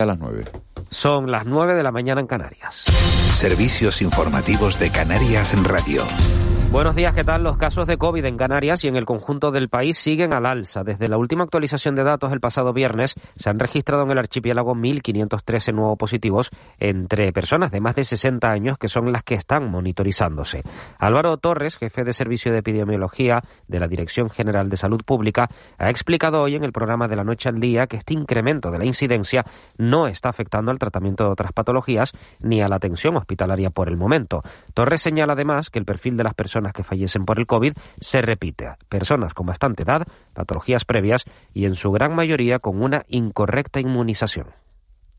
A 0.00 0.06
las 0.06 0.16
nueve. 0.20 0.44
Son 0.90 1.28
las 1.28 1.44
nueve 1.44 1.74
de 1.74 1.82
la 1.82 1.90
mañana 1.90 2.20
en 2.20 2.28
Canarias. 2.28 2.84
Servicios 3.34 4.00
informativos 4.00 4.78
de 4.78 4.92
Canarias 4.92 5.54
en 5.54 5.64
Radio. 5.64 6.04
Buenos 6.70 6.94
días, 6.94 7.14
¿qué 7.14 7.24
tal? 7.24 7.42
Los 7.44 7.56
casos 7.56 7.88
de 7.88 7.96
COVID 7.96 8.26
en 8.26 8.36
Canarias 8.36 8.84
y 8.84 8.88
en 8.88 8.96
el 8.96 9.06
conjunto 9.06 9.50
del 9.50 9.70
país 9.70 9.96
siguen 9.96 10.34
al 10.34 10.44
alza. 10.44 10.84
Desde 10.84 11.08
la 11.08 11.16
última 11.16 11.44
actualización 11.44 11.94
de 11.94 12.04
datos 12.04 12.30
el 12.30 12.40
pasado 12.40 12.74
viernes 12.74 13.14
se 13.36 13.48
han 13.48 13.58
registrado 13.58 14.02
en 14.02 14.10
el 14.10 14.18
archipiélago 14.18 14.74
1.513 14.74 15.72
nuevos 15.72 15.96
positivos 15.96 16.50
entre 16.78 17.32
personas 17.32 17.70
de 17.70 17.80
más 17.80 17.94
de 17.94 18.04
60 18.04 18.50
años 18.50 18.76
que 18.76 18.88
son 18.88 19.12
las 19.12 19.22
que 19.22 19.34
están 19.34 19.70
monitorizándose. 19.70 20.62
Álvaro 20.98 21.38
Torres, 21.38 21.78
jefe 21.78 22.04
de 22.04 22.12
Servicio 22.12 22.52
de 22.52 22.58
Epidemiología 22.58 23.42
de 23.66 23.80
la 23.80 23.88
Dirección 23.88 24.28
General 24.28 24.68
de 24.68 24.76
Salud 24.76 25.00
Pública, 25.06 25.48
ha 25.78 25.88
explicado 25.88 26.42
hoy 26.42 26.54
en 26.54 26.64
el 26.64 26.72
programa 26.72 27.08
de 27.08 27.16
la 27.16 27.24
noche 27.24 27.48
al 27.48 27.60
día 27.60 27.86
que 27.86 27.96
este 27.96 28.12
incremento 28.12 28.70
de 28.70 28.78
la 28.78 28.84
incidencia 28.84 29.46
no 29.78 30.06
está 30.06 30.28
afectando 30.28 30.70
al 30.70 30.78
tratamiento 30.78 31.24
de 31.24 31.30
otras 31.30 31.52
patologías 31.54 32.12
ni 32.40 32.60
a 32.60 32.68
la 32.68 32.76
atención 32.76 33.16
hospitalaria 33.16 33.70
por 33.70 33.88
el 33.88 33.96
momento. 33.96 34.42
Torres 34.74 35.00
señala 35.00 35.32
además 35.32 35.70
que 35.70 35.78
el 35.78 35.86
perfil 35.86 36.18
de 36.18 36.24
las 36.24 36.34
personas 36.34 36.57
que 36.72 36.84
fallecen 36.84 37.24
por 37.24 37.38
el 37.38 37.46
COVID 37.46 37.74
se 38.00 38.22
repite. 38.22 38.76
Personas 38.88 39.34
con 39.34 39.46
bastante 39.46 39.82
edad, 39.82 40.06
patologías 40.34 40.84
previas 40.84 41.24
y 41.54 41.64
en 41.66 41.74
su 41.74 41.90
gran 41.92 42.14
mayoría 42.14 42.58
con 42.58 42.82
una 42.82 43.04
incorrecta 43.08 43.80
inmunización. 43.80 44.48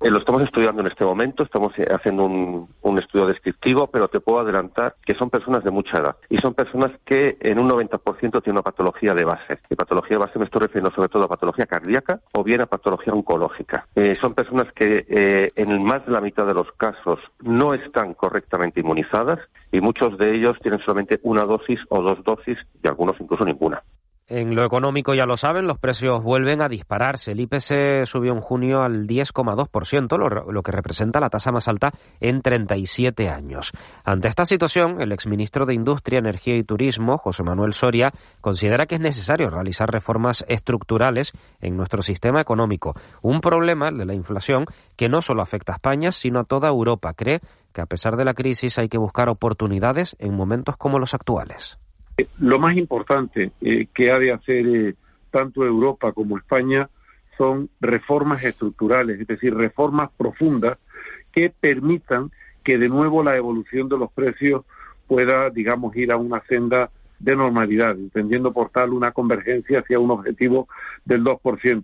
Eh, 0.01 0.09
lo 0.09 0.19
estamos 0.19 0.41
estudiando 0.43 0.79
en 0.79 0.87
este 0.87 1.03
momento, 1.03 1.43
estamos 1.43 1.77
eh, 1.77 1.85
haciendo 1.89 2.23
un, 2.23 2.69
un, 2.83 2.99
estudio 2.99 3.25
descriptivo, 3.25 3.87
pero 3.87 4.07
te 4.07 4.21
puedo 4.21 4.39
adelantar 4.39 4.95
que 5.05 5.13
son 5.13 5.29
personas 5.29 5.61
de 5.65 5.71
mucha 5.71 5.97
edad 5.97 6.15
y 6.29 6.37
son 6.37 6.53
personas 6.53 6.91
que 7.03 7.35
en 7.41 7.59
un 7.59 7.69
90% 7.69 8.41
tienen 8.41 8.51
una 8.51 8.61
patología 8.61 9.13
de 9.13 9.25
base. 9.25 9.59
Y 9.69 9.75
patología 9.75 10.17
de 10.17 10.23
base 10.23 10.39
me 10.39 10.45
estoy 10.45 10.61
refiriendo 10.61 10.91
sobre 10.91 11.09
todo 11.09 11.25
a 11.25 11.27
patología 11.27 11.65
cardíaca 11.65 12.21
o 12.31 12.45
bien 12.45 12.61
a 12.61 12.67
patología 12.67 13.11
oncológica. 13.11 13.87
Eh, 13.93 14.15
son 14.21 14.33
personas 14.33 14.71
que 14.71 15.51
en 15.55 15.83
más 15.83 16.05
de 16.05 16.13
la 16.13 16.21
mitad 16.21 16.45
de 16.45 16.53
los 16.53 16.71
casos 16.73 17.19
no 17.41 17.73
están 17.73 18.13
correctamente 18.13 18.79
inmunizadas 18.79 19.39
y 19.73 19.81
muchos 19.81 20.17
de 20.17 20.33
ellos 20.33 20.57
tienen 20.61 20.79
solamente 20.79 21.19
una 21.23 21.43
dosis 21.43 21.79
o 21.89 22.01
dos 22.01 22.23
dosis 22.23 22.57
y 22.81 22.87
algunos 22.87 23.19
incluso 23.19 23.43
ninguna. 23.43 23.83
En 24.31 24.53
lo 24.53 24.63
económico, 24.63 25.15
ya 25.15 25.25
lo 25.25 25.37
saben, 25.37 25.65
los 25.65 25.79
precios 25.79 26.21
vuelven 26.21 26.61
a 26.61 26.69
dispararse. 26.69 27.31
El 27.31 27.39
IPC 27.39 28.05
subió 28.05 28.31
en 28.31 28.41
junio 28.41 28.83
al 28.83 29.07
10,2%, 29.07 30.19
lo, 30.19 30.51
lo, 30.51 30.61
que 30.61 30.71
representa 30.71 31.19
la 31.19 31.31
tasa 31.31 31.51
más 31.51 31.67
alta 31.67 31.91
en 32.19 32.43
37 32.43 33.27
años. 33.27 33.71
Ante 34.03 34.27
esta 34.27 34.45
situación, 34.45 35.01
el 35.01 35.13
exministro 35.13 35.65
de 35.65 35.73
Industria, 35.73 36.19
Energía 36.19 36.55
y 36.57 36.63
Turismo, 36.63 37.17
José 37.17 37.41
Manuel 37.41 37.73
Soria, 37.73 38.13
considera 38.39 38.85
que 38.85 38.95
es 38.95 39.01
necesario 39.01 39.49
realizar 39.49 39.91
reformas 39.91 40.45
estructurales 40.47 41.31
en 41.59 41.75
nuestro 41.75 42.03
sistema 42.03 42.39
económico. 42.39 42.93
Un 43.23 43.41
problema, 43.41 43.87
el 43.87 43.97
de 43.97 44.05
la 44.05 44.13
inflación, 44.13 44.65
que 44.95 45.09
no 45.09 45.23
solo 45.23 45.41
afecta 45.41 45.73
a 45.73 45.77
España, 45.77 46.11
sino 46.11 46.41
a 46.41 46.43
toda 46.43 46.69
Europa. 46.69 47.15
Cree 47.15 47.41
que 47.73 47.81
a 47.81 47.87
pesar 47.87 48.15
de 48.15 48.25
la 48.25 48.35
crisis 48.35 48.77
hay 48.77 48.89
que 48.89 48.99
buscar 48.99 49.27
oportunidades 49.27 50.15
en 50.19 50.35
momentos 50.35 50.77
como 50.77 50.99
los 50.99 51.15
actuales. 51.15 51.79
Lo 52.39 52.59
más 52.59 52.75
importante 52.77 53.51
eh, 53.61 53.87
que 53.93 54.11
ha 54.11 54.19
de 54.19 54.31
hacer 54.31 54.67
eh, 54.67 54.95
tanto 55.31 55.65
Europa 55.65 56.11
como 56.11 56.37
España 56.37 56.89
son 57.37 57.69
reformas 57.79 58.43
estructurales, 58.43 59.19
es 59.19 59.27
decir, 59.27 59.53
reformas 59.53 60.09
profundas 60.17 60.77
que 61.31 61.49
permitan 61.49 62.31
que 62.63 62.77
de 62.77 62.89
nuevo 62.89 63.23
la 63.23 63.37
evolución 63.37 63.87
de 63.87 63.97
los 63.97 64.11
precios 64.11 64.65
pueda, 65.07 65.49
digamos, 65.49 65.95
ir 65.95 66.11
a 66.11 66.17
una 66.17 66.41
senda 66.41 66.89
de 67.19 67.35
normalidad, 67.35 67.91
entendiendo 67.91 68.51
por 68.53 68.69
tal 68.69 68.93
una 68.93 69.11
convergencia 69.11 69.79
hacia 69.79 69.99
un 69.99 70.11
objetivo 70.11 70.67
del 71.05 71.23
2%. 71.23 71.83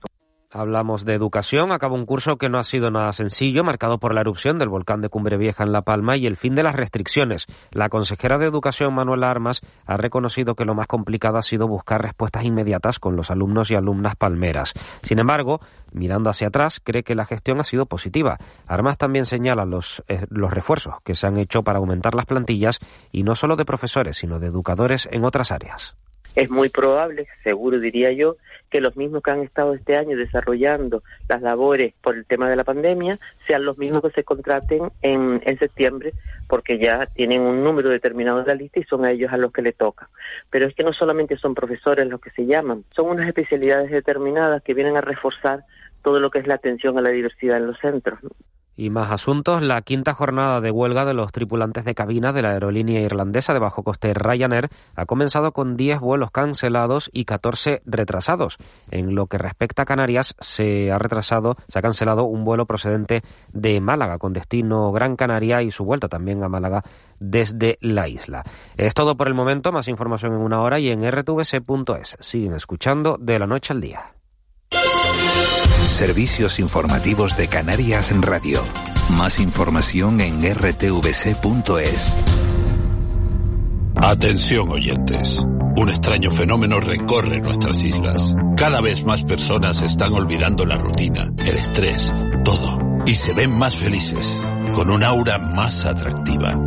Hablamos 0.58 1.04
de 1.04 1.14
educación. 1.14 1.74
Acaba 1.74 1.96
un 1.96 2.06
curso 2.06 2.38
que 2.38 2.48
no 2.48 2.58
ha 2.58 2.64
sido 2.64 2.90
nada 2.90 3.12
sencillo, 3.12 3.66
marcado 3.66 4.00
por 4.00 4.14
la 4.14 4.22
erupción 4.22 4.58
del 4.58 4.70
volcán 4.70 5.02
de 5.02 5.10
Cumbre 5.10 5.36
Vieja 5.36 5.66
en 5.66 5.74
La 5.74 5.82
Palma 5.82 6.16
y 6.16 6.28
el 6.28 6.38
fin 6.38 6.56
de 6.56 6.64
las 6.64 6.78
restricciones. 6.78 7.46
La 7.72 7.90
consejera 7.90 8.38
de 8.38 8.46
Educación, 8.46 8.94
Manuela 8.94 9.30
Armas, 9.30 9.60
ha 9.86 9.98
reconocido 9.98 10.56
que 10.56 10.64
lo 10.64 10.74
más 10.74 10.88
complicado 10.88 11.38
ha 11.38 11.42
sido 11.42 11.68
buscar 11.68 12.02
respuestas 12.02 12.46
inmediatas 12.46 13.00
con 13.00 13.18
los 13.18 13.32
alumnos 13.32 13.70
y 13.70 13.76
alumnas 13.76 14.16
palmeras. 14.16 14.72
Sin 15.04 15.20
embargo, 15.20 15.60
mirando 15.92 16.30
hacia 16.30 16.48
atrás, 16.48 16.80
cree 16.82 17.04
que 17.04 17.16
la 17.16 17.26
gestión 17.26 17.60
ha 17.60 17.66
sido 17.66 17.86
positiva. 17.86 18.38
Armas 18.66 18.98
también 18.98 19.26
señala 19.26 19.66
los, 19.66 20.06
eh, 20.08 20.26
los 20.30 20.54
refuerzos 20.54 20.94
que 21.04 21.16
se 21.16 21.28
han 21.28 21.36
hecho 21.36 21.64
para 21.64 21.80
aumentar 21.80 22.16
las 22.16 22.28
plantillas 22.28 22.80
y 23.12 23.24
no 23.24 23.36
solo 23.36 23.58
de 23.58 23.66
profesores, 23.66 24.16
sino 24.16 24.40
de 24.40 24.48
educadores 24.48 25.10
en 25.12 25.26
otras 25.26 25.52
áreas 25.52 25.98
es 26.36 26.50
muy 26.50 26.70
probable, 26.70 27.28
seguro 27.44 27.80
diría 27.80 28.12
yo, 28.12 28.36
que 28.70 28.82
los 28.82 28.98
mismos 28.98 29.24
que 29.24 29.32
han 29.32 29.42
estado 29.42 29.74
este 29.74 29.96
año 29.96 30.18
desarrollando 30.18 31.02
las 31.30 31.42
labores 31.42 31.94
por 32.02 32.16
el 32.16 32.26
tema 32.26 32.50
de 32.50 32.56
la 32.56 32.64
pandemia 32.64 33.18
sean 33.48 33.64
los 33.64 33.78
mismos 33.78 34.02
que 34.02 34.12
se 34.12 34.24
contraten 34.24 34.92
en, 35.02 35.42
en 35.46 35.60
septiembre, 35.60 36.14
porque 36.48 36.78
ya 36.78 37.06
tienen 37.06 37.42
un 37.42 37.64
número 37.64 37.90
determinado 37.90 38.40
de 38.40 38.48
la 38.48 38.56
lista 38.56 38.80
y 38.80 38.84
son 38.84 39.06
a 39.06 39.12
ellos 39.12 39.32
a 39.32 39.38
los 39.38 39.54
que 39.54 39.62
le 39.62 39.72
toca. 39.72 40.10
Pero 40.50 40.68
es 40.68 40.76
que 40.76 40.84
no 40.84 40.94
solamente 40.94 41.38
son 41.38 41.56
profesores 41.56 42.08
los 42.08 42.20
que 42.20 42.32
se 42.32 42.46
llaman, 42.46 42.84
son 42.96 43.10
unas 43.10 43.28
especialidades 43.28 43.92
determinadas 43.92 44.62
que 44.62 44.74
vienen 44.74 44.98
a 44.98 45.02
reforzar 45.02 45.64
todo 46.04 46.20
lo 46.20 46.30
que 46.30 46.40
es 46.40 46.48
la 46.48 46.56
atención 46.56 46.98
a 46.98 47.02
la 47.02 47.10
diversidad 47.10 47.58
en 47.58 47.68
los 47.68 47.80
centros. 47.80 48.20
Y 48.78 48.90
más 48.90 49.12
asuntos, 49.12 49.62
la 49.62 49.82
quinta 49.82 50.14
jornada 50.14 50.60
de 50.60 50.72
huelga 50.72 51.06
de 51.06 51.14
los 51.14 51.32
tripulantes 51.32 51.86
de 51.86 51.96
cabina 51.96 52.34
de 52.34 52.42
la 52.42 52.52
aerolínea 52.52 53.02
irlandesa 53.02 53.54
de 53.54 53.60
bajo 53.60 53.84
coste 53.84 54.14
Ryanair 54.14 54.70
ha 54.96 55.06
comenzado 55.06 55.54
con 55.54 55.78
10 55.78 56.00
vuelos 56.02 56.32
cancelados 56.32 57.10
y 57.14 57.26
14 57.26 57.82
retrasados. 57.86 58.58
En 58.92 59.16
lo 59.16 59.28
que 59.28 59.38
respecta 59.38 59.84
a 59.84 59.86
Canarias, 59.86 60.36
se 60.40 60.92
ha 60.92 60.98
retrasado, 60.98 61.56
se 61.70 61.80
ha 61.80 61.82
cancelado 61.82 62.26
un 62.26 62.44
vuelo 62.44 62.66
procedente 62.66 63.22
de 63.54 63.80
Málaga 63.80 64.18
con 64.18 64.34
destino 64.34 64.92
Gran 64.92 65.16
Canaria 65.16 65.62
y 65.62 65.72
su 65.72 65.86
vuelta 65.86 66.10
también 66.10 66.44
a 66.44 66.50
Málaga 66.50 66.84
desde 67.20 67.78
la 67.82 68.10
isla. 68.10 68.44
Es 68.76 68.94
todo 68.94 69.16
por 69.16 69.28
el 69.28 69.34
momento, 69.34 69.72
más 69.72 69.88
información 69.88 70.34
en 70.34 70.42
una 70.42 70.62
hora 70.62 70.80
y 70.80 70.90
en 70.90 71.10
rtvc.es. 71.10 72.18
Siguen 72.20 72.54
escuchando 72.54 73.18
de 73.20 73.40
la 73.40 73.48
noche 73.48 73.74
al 73.74 73.82
día. 73.82 74.15
Servicios 75.90 76.60
informativos 76.60 77.38
de 77.38 77.48
Canarias 77.48 78.12
en 78.12 78.22
Radio. 78.22 78.64
Más 79.10 79.40
información 79.40 80.20
en 80.22 80.42
rtvc.es. 80.42 82.16
Atención 83.96 84.70
oyentes. 84.70 85.46
Un 85.78 85.90
extraño 85.90 86.32
fenómeno 86.32 86.80
recorre 86.80 87.40
nuestras 87.40 87.84
islas. 87.84 88.36
Cada 88.58 88.82
vez 88.82 89.06
más 89.06 89.24
personas 89.24 89.82
están 89.82 90.14
olvidando 90.14 90.66
la 90.66 90.78
rutina, 90.78 91.32
el 91.38 91.58
estrés, 91.58 92.14
todo. 92.44 92.80
Y 93.06 93.16
se 93.16 93.34
ven 93.34 93.58
más 93.58 93.76
felices, 93.76 94.42
con 94.74 94.90
un 94.90 95.04
aura 95.04 95.38
más 95.38 95.86
atractiva. 95.86 96.60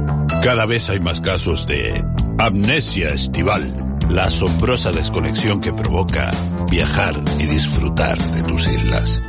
Cada 0.42 0.66
vez 0.66 0.88
hay 0.90 1.00
más 1.00 1.20
casos 1.20 1.66
de 1.66 2.04
amnesia 2.38 3.10
estival 3.10 3.88
la 4.10 4.24
asombrosa 4.24 4.90
desconexión 4.92 5.60
que 5.60 5.72
provoca 5.72 6.30
viajar 6.70 7.14
y 7.38 7.46
disfrutar 7.46 8.18
de 8.18 8.42
tus 8.42 8.66
islas. 8.66 9.22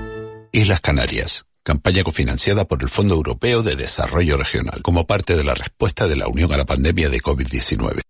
Islas 0.51 0.79
Canarias, 0.79 1.45
campaña 1.63 2.03
cofinanciada 2.03 2.65
por 2.65 2.81
el 2.81 2.89
Fondo 2.89 3.15
Europeo 3.15 3.61
de 3.61 3.75
Desarrollo 3.75 4.37
Regional, 4.37 4.81
como 4.81 5.05
parte 5.05 5.35
de 5.35 5.43
la 5.43 5.53
respuesta 5.53 6.07
de 6.07 6.15
la 6.15 6.27
Unión 6.27 6.51
a 6.53 6.57
la 6.57 6.65
pandemia 6.65 7.09
de 7.09 7.19
COVID-19. 7.19 8.01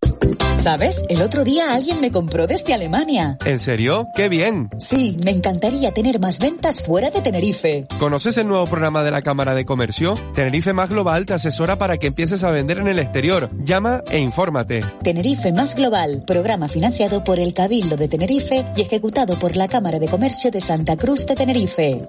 ¿Sabes? 0.62 1.06
El 1.08 1.22
otro 1.22 1.46
día 1.46 1.74
alguien 1.74 2.02
me 2.02 2.12
compró 2.12 2.46
desde 2.46 2.74
Alemania. 2.74 3.38
¿En 3.46 3.60
serio? 3.60 4.10
¡Qué 4.14 4.28
bien! 4.28 4.70
Sí, 4.78 5.18
me 5.24 5.32
encantaría 5.32 5.94
tener 5.94 6.20
más 6.20 6.38
ventas 6.38 6.84
fuera 6.84 7.10
de 7.10 7.22
Tenerife. 7.22 7.88
¿Conoces 7.98 8.38
el 8.38 8.48
nuevo 8.48 8.66
programa 8.68 9.02
de 9.02 9.12
la 9.12 9.22
Cámara 9.22 9.56
de 9.56 9.64
Comercio? 9.64 10.16
Tenerife 10.36 10.74
Más 10.74 10.90
Global 10.90 11.26
te 11.26 11.34
asesora 11.34 11.78
para 11.78 11.96
que 11.96 12.08
empieces 12.08 12.44
a 12.44 12.52
vender 12.52 12.80
en 12.80 12.90
el 12.90 13.00
exterior. 13.00 13.50
Llama 13.64 14.04
e 14.12 14.20
infórmate. 14.20 14.84
Tenerife 15.02 15.54
Más 15.54 15.76
Global, 15.76 16.24
programa 16.28 16.68
financiado 16.68 17.24
por 17.24 17.40
el 17.40 17.54
Cabildo 17.54 17.96
de 17.96 18.10
Tenerife 18.10 18.66
y 18.76 18.82
ejecutado 18.82 19.40
por 19.40 19.56
la 19.56 19.70
Cámara 19.70 19.98
de 19.98 20.10
Comercio 20.10 20.52
de 20.52 20.60
Santa 20.60 20.98
Cruz 20.98 21.26
de 21.26 21.36
Tenerife. 21.36 22.08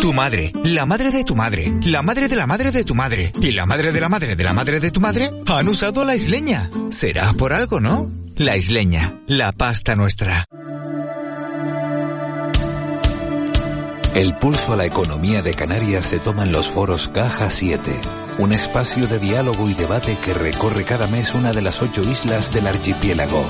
Tu 0.00 0.12
madre, 0.14 0.52
la 0.64 0.86
madre 0.86 1.10
de 1.10 1.24
tu 1.24 1.34
madre, 1.36 1.72
la 1.84 2.00
madre 2.00 2.28
de 2.28 2.34
la 2.34 2.46
madre 2.46 2.72
de 2.72 2.84
tu 2.84 2.94
madre 2.94 3.32
y 3.38 3.52
la 3.52 3.66
madre 3.66 3.92
de 3.92 4.00
la 4.00 4.08
madre 4.08 4.34
de 4.34 4.44
la 4.44 4.54
madre 4.54 4.80
de 4.80 4.90
tu 4.90 4.98
madre 4.98 5.30
han 5.46 5.68
usado 5.68 6.06
la 6.06 6.16
isleña. 6.16 6.70
Será 6.90 7.32
por 7.34 7.52
algo, 7.52 7.80
¿no? 7.80 8.10
La 8.36 8.56
isleña, 8.56 9.20
la 9.26 9.52
pasta 9.52 9.94
nuestra. 9.96 10.46
El 14.14 14.34
pulso 14.38 14.72
a 14.72 14.76
la 14.76 14.86
economía 14.86 15.42
de 15.42 15.52
Canarias 15.52 16.06
se 16.06 16.18
toma 16.18 16.44
en 16.44 16.52
los 16.52 16.70
foros 16.70 17.08
Caja 17.08 17.50
7, 17.50 17.92
un 18.38 18.52
espacio 18.52 19.06
de 19.06 19.18
diálogo 19.18 19.68
y 19.68 19.74
debate 19.74 20.16
que 20.24 20.32
recorre 20.32 20.84
cada 20.84 21.08
mes 21.08 21.34
una 21.34 21.52
de 21.52 21.60
las 21.60 21.82
ocho 21.82 22.02
islas 22.02 22.50
del 22.50 22.66
archipiélago. 22.66 23.44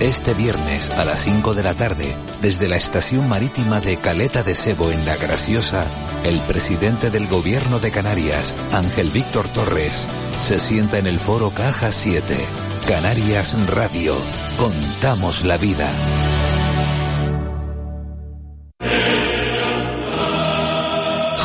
Este 0.00 0.34
viernes 0.34 0.90
a 0.90 1.04
las 1.04 1.20
5 1.20 1.54
de 1.54 1.62
la 1.62 1.74
tarde, 1.74 2.16
desde 2.40 2.68
la 2.68 2.76
estación 2.76 3.28
marítima 3.28 3.80
de 3.80 3.98
Caleta 3.98 4.42
de 4.42 4.54
Sebo 4.54 4.90
en 4.90 5.04
La 5.04 5.16
Graciosa, 5.16 5.86
el 6.24 6.40
presidente 6.40 7.10
del 7.10 7.28
gobierno 7.28 7.78
de 7.78 7.90
Canarias, 7.90 8.54
Ángel 8.72 9.10
Víctor 9.10 9.52
Torres, 9.52 10.08
se 10.38 10.58
sienta 10.58 10.98
en 10.98 11.06
el 11.06 11.18
foro 11.18 11.50
Caja 11.50 11.92
7. 11.92 12.48
Canarias 12.86 13.54
Radio. 13.68 14.16
Contamos 14.56 15.44
la 15.44 15.58
vida. 15.58 16.20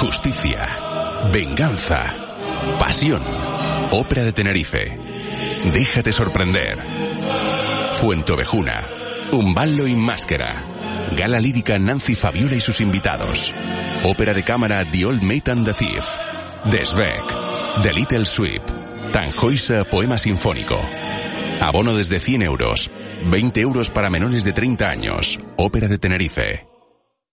justicia, 0.06 0.68
venganza, 1.32 2.38
pasión. 2.78 3.24
Ópera 3.92 4.24
de 4.24 4.34
Tenerife. 4.34 5.00
Déjate 5.74 6.12
sorprender. 6.12 6.78
Fuente 8.00 8.34
Ovejuna. 8.34 8.88
Un 9.32 9.54
ballo 9.54 9.88
y 9.88 9.96
máscara. 9.96 10.64
Gala 11.16 11.40
lírica 11.40 11.80
Nancy 11.80 12.14
Fabiola 12.16 12.56
y 12.56 12.60
sus 12.60 12.82
invitados. 12.82 13.54
Ópera 14.04 14.34
de 14.34 14.44
cámara 14.44 14.84
The 14.92 15.06
Old 15.06 15.24
Mate 15.24 15.52
and 15.52 15.66
the 15.66 15.74
Thief. 15.74 16.06
Desbeck. 16.70 17.82
The 17.82 17.94
Little 17.94 18.26
Sweep. 18.26 18.62
Tanjoisa 19.12 19.86
Poema 19.86 20.18
Sinfónico. 20.18 20.78
Abono 21.62 21.96
desde 21.96 22.20
100 22.20 22.42
euros. 22.44 22.92
20 23.32 23.62
euros 23.62 23.90
para 23.90 24.10
menores 24.10 24.44
de 24.44 24.52
30 24.52 24.90
años. 24.90 25.40
Ópera 25.56 25.88
de 25.88 25.98
Tenerife. 25.98 26.75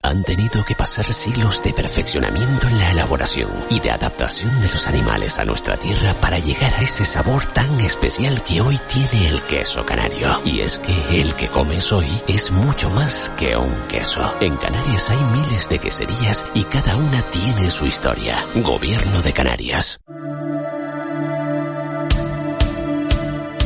Han 0.04 0.24
tenido 0.24 0.64
que 0.64 0.74
pasar 0.74 1.12
siglos 1.12 1.62
de 1.62 1.72
perfeccionamiento 1.72 2.66
en 2.66 2.78
la 2.78 2.90
elaboración 2.90 3.52
y 3.70 3.78
de 3.78 3.92
adaptación 3.92 4.60
de 4.60 4.68
los 4.68 4.86
animales 4.88 5.38
a 5.38 5.44
nuestra 5.44 5.76
tierra 5.76 6.20
para 6.20 6.40
llegar 6.40 6.74
a 6.74 6.82
ese 6.82 7.04
sabor 7.04 7.46
tan 7.52 7.80
especial 7.80 8.42
que 8.42 8.60
hoy 8.60 8.80
tiene 8.92 9.28
el 9.28 9.40
queso 9.42 9.86
canario. 9.86 10.42
Y 10.44 10.60
es 10.60 10.78
que 10.78 11.20
el 11.20 11.34
que 11.36 11.48
comes 11.48 11.92
hoy 11.92 12.20
es 12.26 12.50
mucho 12.50 12.90
más 12.90 13.30
que 13.36 13.56
un 13.56 13.86
queso. 13.86 14.34
En 14.40 14.56
Canarias 14.56 15.08
hay 15.08 15.22
miles 15.38 15.68
de 15.68 15.78
queserías 15.78 16.42
y 16.52 16.64
cada 16.64 16.96
una 16.96 17.22
tiene 17.30 17.70
su 17.70 17.86
historia. 17.86 18.44
Gobierno 18.56 19.22
de 19.22 19.32
Canarias. 19.32 20.00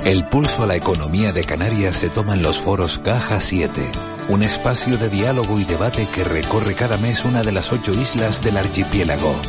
El 0.04 0.24
pulso 0.26 0.62
a 0.62 0.66
la 0.66 0.76
economía 0.76 1.32
de 1.32 1.44
Canarias 1.44 1.96
se 1.96 2.10
toma 2.10 2.34
en 2.34 2.42
los 2.42 2.60
foros 2.60 3.00
Caja 3.00 3.40
7, 3.40 3.90
un 4.28 4.42
espacio 4.42 4.96
de 4.96 5.08
diálogo 5.08 5.60
y 5.60 5.64
debate 5.64 6.08
que 6.08 6.24
recorre 6.24 6.74
cada 6.74 6.96
mes 6.96 7.24
una 7.24 7.42
de 7.42 7.52
las 7.52 7.72
ocho 7.72 7.94
islas 7.94 8.42
del 8.42 8.56
archipiélago. 8.56 9.40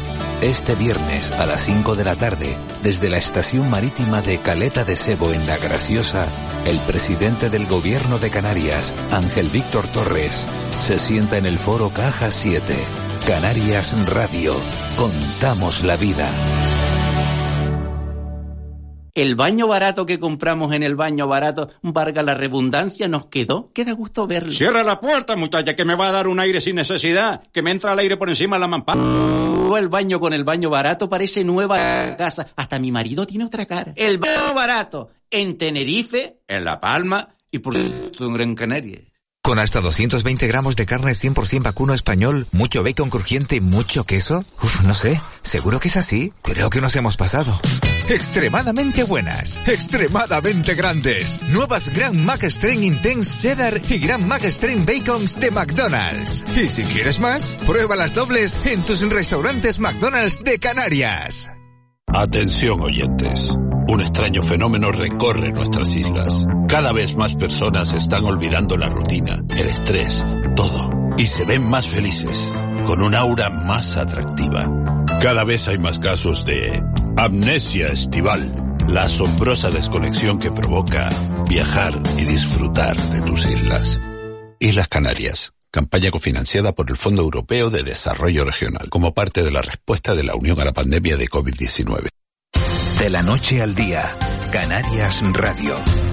Este 0.41 0.75
viernes 0.75 1.31
a 1.31 1.45
las 1.47 1.62
5 1.62 1.95
de 1.95 2.03
la 2.03 2.15
tarde, 2.15 2.57
desde 2.83 3.09
la 3.09 3.18
estación 3.18 3.69
marítima 3.69 4.21
de 4.21 4.39
Caleta 4.39 4.83
de 4.83 4.95
Sebo 4.95 5.33
en 5.33 5.47
La 5.47 5.57
Graciosa, 5.57 6.27
el 6.65 6.77
presidente 6.81 7.50
del 7.50 7.65
gobierno 7.65 8.19
de 8.19 8.29
Canarias, 8.29 8.94
Ángel 9.12 9.50
Víctor 9.50 9.88
Torres, 9.88 10.45
se 10.77 11.00
sienta 11.00 11.38
en 11.38 11.47
el 11.47 11.57
foro 11.57 11.89
Caja 11.89 12.30
7. 12.30 12.75
Canarias 13.25 13.94
Radio. 14.07 14.56
Contamos 14.95 15.83
la 15.83 15.97
vida. 15.97 16.66
El 19.17 19.33
baño 19.33 19.65
barato 19.65 20.05
que 20.05 20.19
compramos 20.19 20.75
en 20.75 20.83
el 20.83 20.95
baño 20.95 21.25
barato, 21.25 21.71
varga 21.81 22.21
la 22.21 22.35
redundancia, 22.35 23.07
nos 23.07 23.25
quedó. 23.25 23.71
Queda 23.73 23.93
gusto 23.93 24.27
verlo. 24.27 24.51
Cierra 24.51 24.83
la 24.83 25.01
puerta, 25.01 25.35
muchacha, 25.35 25.75
que 25.75 25.85
me 25.85 25.95
va 25.95 26.09
a 26.09 26.11
dar 26.11 26.27
un 26.27 26.39
aire 26.39 26.61
sin 26.61 26.75
necesidad, 26.75 27.41
que 27.51 27.63
me 27.63 27.71
entra 27.71 27.93
el 27.93 27.99
aire 27.99 28.15
por 28.15 28.29
encima 28.29 28.57
de 28.57 28.59
la 28.59 28.67
mampara. 28.67 29.01
El 29.75 29.87
baño 29.89 30.19
con 30.19 30.33
el 30.33 30.43
baño 30.43 30.69
barato 30.69 31.09
parece 31.09 31.43
nueva 31.43 32.15
casa. 32.15 32.49
Hasta 32.55 32.77
mi 32.77 32.91
marido 32.91 33.25
tiene 33.25 33.45
otra 33.45 33.65
cara. 33.65 33.91
El 33.95 34.19
baño 34.19 34.53
barato 34.53 35.09
en 35.31 35.57
Tenerife, 35.57 36.41
en 36.47 36.63
La 36.63 36.79
Palma 36.79 37.29
y 37.49 37.57
por 37.57 37.73
supuesto 37.73 38.23
en 38.23 38.33
Gran 38.35 38.53
Canaria. 38.53 39.01
Con 39.41 39.57
hasta 39.57 39.81
220 39.81 40.45
gramos 40.45 40.75
de 40.75 40.85
carne 40.85 41.13
100% 41.13 41.63
vacuno 41.63 41.95
español, 41.95 42.45
mucho 42.51 42.83
bacon 42.83 43.09
crujiente 43.09 43.55
y 43.55 43.61
mucho 43.61 44.03
queso. 44.03 44.45
Uf, 44.61 44.81
no 44.81 44.93
sé, 44.93 45.19
seguro 45.41 45.79
que 45.79 45.87
es 45.87 45.97
así. 45.97 46.33
Creo 46.43 46.69
que 46.69 46.81
nos 46.81 46.95
hemos 46.95 47.17
pasado. 47.17 47.59
Extremadamente 48.09 49.04
buenas, 49.04 49.59
extremadamente 49.65 50.75
grandes. 50.75 51.42
Nuevas 51.50 51.89
Grand 51.89 52.15
Mac 52.15 52.42
Strain 52.45 52.81
Intense 52.81 53.38
Cheddar 53.38 53.81
y 53.89 53.98
Grand 54.00 54.25
Mac 54.25 54.45
Strain 54.45 54.86
Bacons 54.86 55.36
de 55.38 55.51
McDonald's. 55.51 56.45
Y 56.56 56.69
si 56.69 56.83
quieres 56.83 57.19
más, 57.19 57.57
prueba 57.65 57.98
las 57.98 58.13
dobles 58.13 58.57
en 58.65 58.81
tus 58.83 59.01
restaurantes 59.09 59.80
McDonald's 59.80 60.42
de 60.42 60.57
Canarias. 60.57 61.51
Atención 62.07 62.80
oyentes. 62.80 63.54
Un 63.89 64.00
extraño 64.00 64.42
fenómeno 64.42 64.94
recorre 64.94 65.51
nuestras 65.51 65.94
islas. 65.94 66.45
Cada 66.69 66.94
vez 66.94 67.13
más 67.15 67.36
personas 67.36 67.92
están 67.92 68.24
olvidando 68.24 68.77
la 68.77 68.89
rutina, 68.89 69.44
el 69.50 69.68
estrés, 69.68 70.25
todo. 70.56 70.92
Y 71.18 71.25
se 71.27 71.44
ven 71.44 71.69
más 71.69 71.89
felices, 71.89 72.56
con 72.86 73.01
un 73.01 73.13
aura 73.13 73.50
más 73.50 73.98
atractiva. 73.98 74.65
Cada 75.21 75.44
vez 75.44 75.68
hay 75.68 75.77
más 75.77 76.00
casos 76.00 76.45
de 76.45 76.81
amnesia 77.17 77.87
estival, 77.87 78.47
la 78.87 79.03
asombrosa 79.03 79.71
desconexión 79.71 80.37
que 80.37 80.51
provoca 80.51 81.09
viajar 81.49 81.93
y 82.17 82.25
disfrutar 82.25 82.95
de 82.95 83.21
tus 83.21 83.45
islas. 83.45 83.99
Islas 84.59 84.87
Canarias, 84.87 85.53
campaña 85.71 86.11
cofinanciada 86.11 86.73
por 86.73 86.89
el 86.89 86.95
Fondo 86.95 87.23
Europeo 87.23 87.69
de 87.69 87.83
Desarrollo 87.83 88.45
Regional, 88.45 88.89
como 88.89 89.13
parte 89.13 89.43
de 89.43 89.51
la 89.51 89.61
respuesta 89.61 90.15
de 90.15 90.23
la 90.23 90.35
Unión 90.35 90.59
a 90.61 90.65
la 90.65 90.73
pandemia 90.73 91.17
de 91.17 91.27
COVID-19. 91.27 92.07
De 92.99 93.09
la 93.09 93.23
noche 93.23 93.61
al 93.61 93.73
día, 93.73 94.15
Canarias 94.51 95.21
Radio. 95.33 96.06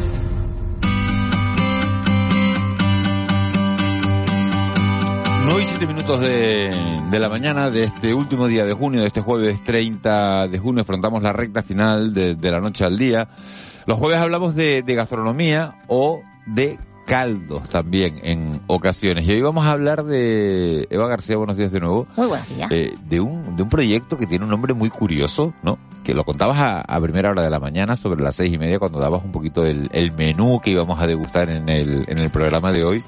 9 5.44 5.62
y 5.62 5.66
7 5.66 5.86
minutos 5.86 6.20
de, 6.20 6.74
de, 7.10 7.18
la 7.18 7.28
mañana 7.28 7.70
de 7.70 7.84
este 7.84 8.14
último 8.14 8.46
día 8.46 8.64
de 8.64 8.72
junio, 8.72 9.02
de 9.02 9.08
este 9.08 9.20
jueves 9.20 9.62
30 9.64 10.48
de 10.48 10.58
junio, 10.58 10.82
afrontamos 10.82 11.22
la 11.22 11.34
recta 11.34 11.62
final 11.62 12.14
de, 12.14 12.34
de 12.34 12.50
la 12.50 12.60
noche 12.60 12.84
al 12.84 12.96
día. 12.96 13.28
Los 13.84 13.98
jueves 13.98 14.18
hablamos 14.18 14.54
de, 14.54 14.82
de, 14.82 14.94
gastronomía 14.94 15.82
o 15.86 16.22
de 16.46 16.78
caldos 17.06 17.68
también 17.68 18.20
en 18.22 18.62
ocasiones. 18.68 19.26
Y 19.26 19.32
hoy 19.32 19.42
vamos 19.42 19.66
a 19.66 19.72
hablar 19.72 20.04
de 20.04 20.88
Eva 20.88 21.08
García, 21.08 21.36
buenos 21.36 21.58
días 21.58 21.70
de 21.72 21.80
nuevo. 21.80 22.06
Muy 22.16 22.26
buenos 22.26 22.48
días. 22.48 22.70
Eh, 22.72 22.94
de, 23.06 23.20
un, 23.20 23.54
de 23.56 23.64
un 23.64 23.68
proyecto 23.68 24.16
que 24.16 24.26
tiene 24.26 24.44
un 24.44 24.50
nombre 24.50 24.72
muy 24.72 24.88
curioso, 24.88 25.52
¿no? 25.62 25.78
Que 26.02 26.14
lo 26.14 26.24
contabas 26.24 26.58
a, 26.58 26.80
a, 26.80 27.00
primera 27.02 27.30
hora 27.30 27.42
de 27.42 27.50
la 27.50 27.60
mañana, 27.60 27.96
sobre 27.96 28.22
las 28.22 28.36
seis 28.36 28.52
y 28.52 28.56
media, 28.56 28.78
cuando 28.78 28.98
dabas 28.98 29.22
un 29.22 29.32
poquito 29.32 29.66
el, 29.66 29.90
el 29.92 30.12
menú 30.12 30.60
que 30.62 30.70
íbamos 30.70 30.98
a 31.02 31.06
degustar 31.06 31.50
en 31.50 31.68
el, 31.68 32.04
en 32.08 32.18
el 32.18 32.30
programa 32.30 32.72
de 32.72 32.84
hoy. 32.84 33.04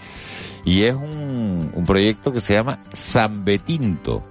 Y 0.67 0.83
es 0.83 0.93
un, 0.95 1.71
un 1.75 1.85
proyecto 1.85 2.31
que 2.33 2.41
se 2.41 2.53
llama 2.55 2.81
San 2.93 3.45
Betinto. 3.45 4.23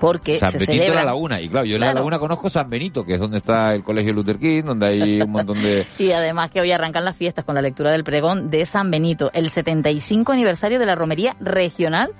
Porque 0.00 0.36
San 0.36 0.50
se 0.52 0.58
Benito 0.58 0.72
celebra... 0.82 1.00
la 1.00 1.04
Laguna. 1.06 1.40
Y 1.40 1.48
claro, 1.48 1.66
yo 1.66 1.76
en 1.76 1.78
Claro. 1.80 1.92
la 1.94 2.00
Laguna 2.00 2.18
conozco 2.18 2.50
San 2.50 2.68
Benito, 2.68 3.04
que 3.04 3.14
es 3.14 3.20
donde 3.20 3.38
está 3.38 3.74
el 3.74 3.84
Colegio 3.84 4.12
Luther 4.12 4.38
King, 4.38 4.62
donde 4.64 4.86
hay 4.86 5.20
un 5.22 5.30
montón 5.30 5.62
de... 5.62 5.86
Y 5.98 6.10
además 6.12 6.50
que 6.50 6.60
hoy 6.60 6.72
arrancan 6.72 7.04
las 7.04 7.16
fiestas 7.16 7.44
con 7.44 7.54
la 7.54 7.62
lectura 7.62 7.92
del 7.92 8.02
pregón 8.02 8.50
de 8.50 8.66
San 8.66 8.90
Benito, 8.90 9.30
el 9.34 9.50
75 9.50 10.32
aniversario 10.32 10.78
de 10.78 10.86
la 10.86 10.94
romería 10.94 11.36
regional 11.40 12.10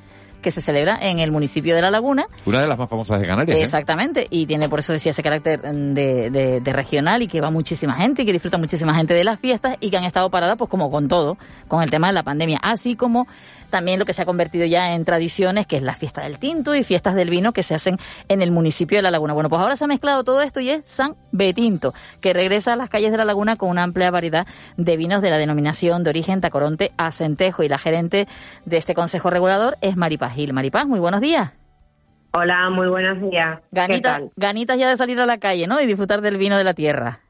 que 0.45 0.53
se 0.53 0.61
celebra 0.63 0.97
en 1.01 1.19
el 1.19 1.33
municipio 1.33 1.75
de 1.75 1.83
La 1.83 1.91
Laguna. 1.91 2.27
Una 2.47 2.61
de 2.61 2.69
las 2.69 2.79
más 2.79 2.89
famosas 2.89 3.21
de 3.21 3.27
Canarias. 3.27 3.59
¿eh? 3.59 3.63
Exactamente, 3.65 4.29
y 4.31 4.47
tiene 4.47 4.69
por 4.69 4.79
eso 4.79 4.93
decía 4.93 5.11
ese 5.11 5.23
carácter 5.25 5.61
de, 5.63 6.31
de- 6.31 6.61
de 6.61 6.73
regional 6.73 7.23
y 7.23 7.27
que 7.27 7.41
va 7.41 7.51
muchísima 7.51 7.95
gente 7.95 8.23
y 8.23 8.27
que 8.27 8.33
disfruta 8.33 8.59
muchísima 8.59 8.95
gente 8.95 9.15
de 9.15 9.25
las 9.25 9.41
fiestas 9.41 9.77
y 9.81 9.91
que 9.91 9.97
han 9.97 10.05
estado 10.05 10.31
paradas 10.31 10.57
pues 10.57 10.71
como 10.71 10.91
con 10.91 11.09
todo, 11.09 11.37
con 11.67 11.83
el 11.83 11.91
tema 11.91 12.07
de 12.07 12.13
la 12.13 12.23
pandemia, 12.23 12.61
así 12.63 12.95
como 12.95 13.27
también 13.71 13.99
lo 13.99 14.05
que 14.05 14.13
se 14.13 14.23
ha 14.23 14.25
convertido 14.25 14.67
ya 14.67 14.93
en 14.93 15.05
tradiciones, 15.05 15.67
que 15.67 15.77
es 15.79 15.83
la 15.83 15.95
fiesta 15.95 16.21
del 16.23 16.39
tinto 16.39 16.77
y 16.77 16.85
fiestas 16.85 17.17
del 17.17 17.29
vino 17.31 17.53
que 17.53 17.65
se 17.65 17.75
hacen 17.75 17.99
en 18.29 18.41
el 18.41 18.53
municipio 18.53 18.99
de 18.99 19.03
La 19.03 19.11
Laguna. 19.11 19.33
Bueno, 19.33 19.49
pues 19.49 19.61
ahora 19.61 19.75
se 19.75 19.83
ha 19.83 19.89
mezclado 19.89 20.23
todo 20.23 20.43
esto 20.43 20.61
y 20.61 20.69
es 20.71 20.83
San 20.85 21.17
Betinto, 21.33 21.93
que 22.21 22.33
regresa 22.33 22.75
a 22.75 22.77
las 22.77 22.89
calles 22.89 23.11
de 23.11 23.17
La 23.19 23.25
Laguna 23.25 23.57
con 23.57 23.71
una 23.71 23.83
amplia 23.83 24.13
variedad 24.13 24.47
de 24.77 24.97
vinos 24.97 25.23
de 25.23 25.31
la 25.31 25.39
denominación 25.39 26.05
de 26.05 26.11
origen 26.11 26.41
Tacoronte 26.41 26.93
a 26.97 27.11
Centejo 27.11 27.65
y 27.65 27.69
la 27.69 27.79
gerente 27.79 28.29
de 28.65 28.77
este 28.77 28.95
consejo 28.95 29.31
regulador 29.31 29.77
es 29.81 29.97
Maripaz 29.97 30.34
Gil. 30.35 30.53
Maripaz, 30.53 30.87
muy 30.87 31.01
buenos 31.01 31.21
días. 31.21 31.53
Hola, 32.33 32.69
muy 32.71 32.89
buenos 32.89 33.21
días. 33.31 33.61
¿Qué 33.73 34.01
Ganitas, 34.37 34.79
ya 34.79 34.89
de 34.89 34.97
salir 34.97 35.21
a 35.21 35.27
la 35.27 35.39
calle, 35.39 35.69
¿no? 35.69 35.81
Y 35.81 35.87
disfrutar 35.87 36.21
del 36.21 36.37
vino 36.37 36.59
de 36.59 36.65
la 36.65 36.75
tierra. 36.75 37.21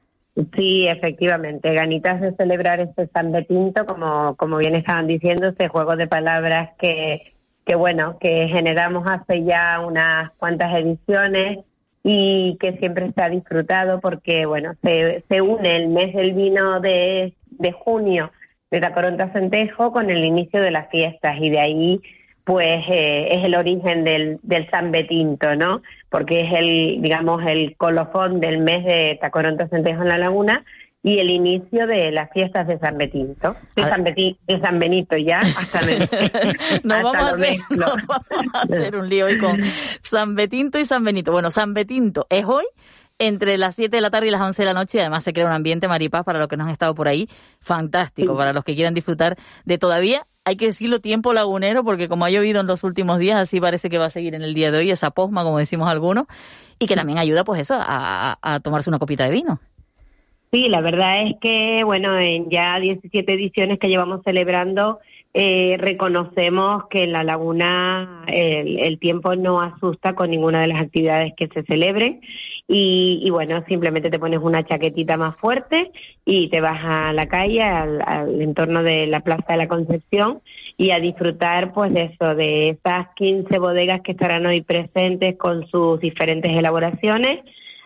Sí, 0.56 0.88
efectivamente, 0.88 1.72
ganitas 1.74 2.20
de 2.20 2.34
celebrar 2.34 2.80
este 2.80 3.06
San 3.08 3.30
Betinto, 3.30 3.84
como, 3.84 4.34
como 4.36 4.56
bien 4.56 4.74
estaban 4.74 5.06
diciendo, 5.06 5.48
este 5.48 5.68
juego 5.68 5.94
de 5.94 6.08
palabras 6.08 6.70
que, 6.78 7.34
que, 7.66 7.74
bueno, 7.74 8.18
que 8.18 8.48
generamos 8.48 9.06
hace 9.06 9.44
ya 9.44 9.78
unas 9.80 10.32
cuantas 10.38 10.74
ediciones 10.74 11.64
y 12.02 12.56
que 12.58 12.78
siempre 12.78 13.12
se 13.12 13.22
ha 13.22 13.28
disfrutado 13.28 14.00
porque, 14.00 14.46
bueno, 14.46 14.72
se, 14.82 15.22
se 15.28 15.40
une 15.40 15.76
el 15.76 15.88
mes 15.88 16.14
del 16.14 16.32
vino 16.32 16.80
de, 16.80 17.34
de 17.46 17.72
junio 17.72 18.32
de 18.70 18.80
Tacoronte 18.80 19.22
a 19.22 19.32
Centejo 19.32 19.92
con 19.92 20.10
el 20.10 20.24
inicio 20.24 20.60
de 20.60 20.70
las 20.70 20.90
fiestas 20.90 21.36
y 21.40 21.50
de 21.50 21.60
ahí 21.60 22.00
pues 22.44 22.84
eh, 22.90 23.28
es 23.30 23.44
el 23.44 23.54
origen 23.54 24.04
del, 24.04 24.38
del 24.42 24.68
San 24.70 24.90
Betinto, 24.90 25.54
¿no? 25.56 25.80
Porque 26.10 26.42
es 26.42 26.52
el, 26.54 27.00
digamos, 27.00 27.42
el 27.46 27.74
colofón 27.76 28.38
del 28.40 28.58
mes 28.58 28.84
de 28.84 29.18
Tacoronte 29.20 29.66
Centejo 29.68 30.02
en 30.02 30.08
la 30.08 30.18
Laguna 30.18 30.64
y 31.02 31.18
el 31.18 31.28
inicio 31.30 31.86
de 31.86 32.10
las 32.12 32.30
fiestas 32.32 32.66
de 32.66 32.78
San 32.78 32.96
Betinto, 32.96 33.56
de 33.76 33.82
San, 33.88 34.04
Beti- 34.04 34.38
de 34.46 34.58
San 34.60 34.78
Benito 34.78 35.16
ya, 35.18 35.38
hasta, 35.38 35.82
me- 35.86 35.98
Nos 35.98 36.08
hasta 36.08 37.02
vamos, 37.02 37.16
a 37.16 37.26
hacer, 37.34 37.38
mezclo. 37.38 37.76
nos 37.86 38.06
vamos 38.06 38.54
a 38.54 38.60
hacer 38.62 38.96
un 38.96 39.08
lío 39.08 39.26
hoy 39.26 39.38
con 39.38 39.60
San 40.02 40.34
Betinto 40.34 40.78
y 40.78 40.84
San 40.86 41.04
Benito. 41.04 41.30
Bueno, 41.32 41.50
San 41.50 41.74
Betinto 41.74 42.26
es 42.30 42.44
hoy 42.46 42.64
entre 43.18 43.58
las 43.58 43.74
7 43.74 43.94
de 43.96 44.00
la 44.00 44.10
tarde 44.10 44.28
y 44.28 44.30
las 44.30 44.40
11 44.40 44.62
de 44.62 44.66
la 44.66 44.72
noche 44.74 44.98
y 44.98 45.00
además 45.02 45.22
se 45.24 45.32
crea 45.32 45.46
un 45.46 45.52
ambiente 45.52 45.88
maripaz 45.88 46.24
para 46.24 46.38
los 46.38 46.48
que 46.48 46.56
no 46.56 46.64
han 46.64 46.70
estado 46.70 46.94
por 46.94 47.06
ahí, 47.06 47.28
fantástico, 47.60 48.36
para 48.36 48.52
los 48.52 48.64
que 48.64 48.74
quieran 48.74 48.92
disfrutar 48.94 49.36
de 49.64 49.78
todavía 49.78 50.26
hay 50.44 50.56
que 50.56 50.66
decirlo, 50.66 51.00
tiempo 51.00 51.32
lagunero, 51.32 51.84
porque 51.84 52.08
como 52.08 52.24
ha 52.24 52.30
llovido 52.30 52.60
en 52.60 52.66
los 52.66 52.84
últimos 52.84 53.18
días, 53.18 53.40
así 53.40 53.60
parece 53.60 53.88
que 53.88 53.98
va 53.98 54.06
a 54.06 54.10
seguir 54.10 54.34
en 54.34 54.42
el 54.42 54.54
día 54.54 54.70
de 54.70 54.78
hoy 54.78 54.90
esa 54.90 55.10
posma, 55.10 55.42
como 55.42 55.58
decimos 55.58 55.88
algunos, 55.88 56.26
y 56.78 56.86
que 56.86 56.96
también 56.96 57.18
ayuda, 57.18 57.44
pues 57.44 57.60
eso, 57.60 57.74
a, 57.78 58.38
a 58.42 58.60
tomarse 58.60 58.90
una 58.90 58.98
copita 58.98 59.24
de 59.24 59.30
vino. 59.30 59.60
Sí, 60.52 60.68
la 60.68 60.80
verdad 60.80 61.26
es 61.26 61.34
que, 61.40 61.82
bueno, 61.84 62.16
en 62.18 62.48
ya 62.48 62.78
17 62.78 63.32
ediciones 63.32 63.78
que 63.80 63.88
llevamos 63.88 64.20
celebrando, 64.22 65.00
eh, 65.36 65.76
reconocemos 65.80 66.86
que 66.88 67.02
en 67.02 67.12
la 67.12 67.24
laguna 67.24 68.22
el, 68.28 68.78
el, 68.78 69.00
tiempo 69.00 69.34
no 69.34 69.60
asusta 69.60 70.14
con 70.14 70.30
ninguna 70.30 70.60
de 70.60 70.68
las 70.68 70.80
actividades 70.80 71.32
que 71.36 71.48
se 71.48 71.64
celebren 71.64 72.20
y, 72.68 73.20
y, 73.20 73.30
bueno, 73.30 73.64
simplemente 73.66 74.10
te 74.10 74.20
pones 74.20 74.38
una 74.40 74.64
chaquetita 74.64 75.16
más 75.16 75.36
fuerte 75.36 75.90
y 76.24 76.48
te 76.50 76.60
vas 76.60 76.80
a 76.84 77.12
la 77.12 77.26
calle, 77.26 77.62
al, 77.62 78.00
al, 78.06 78.40
entorno 78.40 78.84
de 78.84 79.08
la 79.08 79.20
Plaza 79.20 79.44
de 79.48 79.56
la 79.56 79.66
Concepción 79.66 80.40
y 80.76 80.92
a 80.92 81.00
disfrutar 81.00 81.72
pues 81.72 81.92
de 81.92 82.04
eso, 82.04 82.36
de 82.36 82.68
esas 82.70 83.08
15 83.16 83.58
bodegas 83.58 84.02
que 84.02 84.12
estarán 84.12 84.46
hoy 84.46 84.62
presentes 84.62 85.36
con 85.36 85.66
sus 85.66 85.98
diferentes 85.98 86.56
elaboraciones 86.56 87.40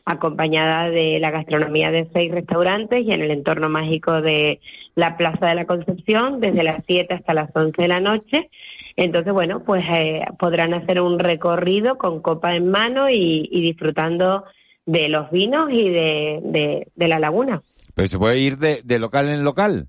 acompañada 0.08 0.88
de 0.88 1.18
la 1.20 1.30
gastronomía 1.30 1.90
de 1.90 2.08
seis 2.12 2.32
restaurantes 2.32 3.04
y 3.04 3.12
en 3.12 3.20
el 3.20 3.30
entorno 3.30 3.68
mágico 3.68 4.22
de 4.22 4.60
la 4.94 5.16
Plaza 5.16 5.46
de 5.46 5.54
la 5.54 5.66
Concepción 5.66 6.40
desde 6.40 6.62
las 6.62 6.82
7 6.86 7.12
hasta 7.14 7.34
las 7.34 7.54
11 7.54 7.80
de 7.80 7.88
la 7.88 8.00
noche. 8.00 8.50
Entonces, 8.96 9.32
bueno, 9.32 9.62
pues 9.64 9.84
eh, 9.96 10.22
podrán 10.38 10.72
hacer 10.74 11.00
un 11.00 11.18
recorrido 11.18 11.98
con 11.98 12.22
copa 12.22 12.56
en 12.56 12.70
mano 12.70 13.10
y, 13.10 13.48
y 13.52 13.60
disfrutando 13.60 14.44
de 14.86 15.08
los 15.08 15.30
vinos 15.30 15.70
y 15.70 15.90
de, 15.90 16.40
de, 16.42 16.88
de, 16.96 17.08
la 17.08 17.18
laguna. 17.18 17.62
¿Pero 17.94 18.08
se 18.08 18.18
puede 18.18 18.38
ir 18.38 18.56
de, 18.56 18.80
de 18.82 18.98
local 18.98 19.28
en 19.28 19.44
local? 19.44 19.88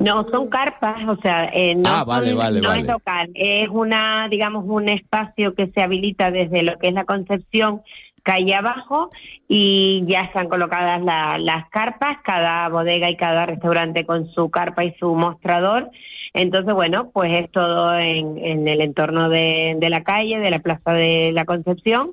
No, 0.00 0.28
son 0.30 0.48
carpas, 0.48 1.08
o 1.08 1.16
sea, 1.22 1.46
eh, 1.46 1.74
no, 1.76 1.88
ah, 1.88 2.04
vale, 2.04 2.30
son, 2.30 2.38
vale, 2.38 2.60
no 2.60 2.68
vale. 2.68 2.80
es 2.80 2.86
local, 2.88 3.30
es 3.34 3.68
una, 3.70 4.28
digamos, 4.28 4.64
un 4.66 4.88
espacio 4.88 5.54
que 5.54 5.68
se 5.68 5.80
habilita 5.80 6.32
desde 6.32 6.62
lo 6.62 6.76
que 6.78 6.88
es 6.88 6.94
la 6.94 7.04
Concepción 7.04 7.82
calle 8.22 8.54
abajo 8.54 9.10
y 9.48 10.04
ya 10.06 10.22
están 10.22 10.48
colocadas 10.48 11.02
la, 11.02 11.38
las 11.38 11.68
carpas, 11.70 12.18
cada 12.22 12.68
bodega 12.68 13.10
y 13.10 13.16
cada 13.16 13.46
restaurante 13.46 14.04
con 14.04 14.28
su 14.30 14.50
carpa 14.50 14.84
y 14.84 14.94
su 14.94 15.14
mostrador. 15.14 15.90
Entonces, 16.34 16.74
bueno, 16.74 17.10
pues 17.12 17.32
es 17.44 17.50
todo 17.50 17.98
en, 17.98 18.38
en 18.38 18.68
el 18.68 18.80
entorno 18.80 19.28
de, 19.28 19.76
de 19.78 19.90
la 19.90 20.04
calle, 20.04 20.38
de 20.38 20.50
la 20.50 20.58
Plaza 20.58 20.92
de 20.92 21.32
la 21.32 21.44
Concepción 21.44 22.12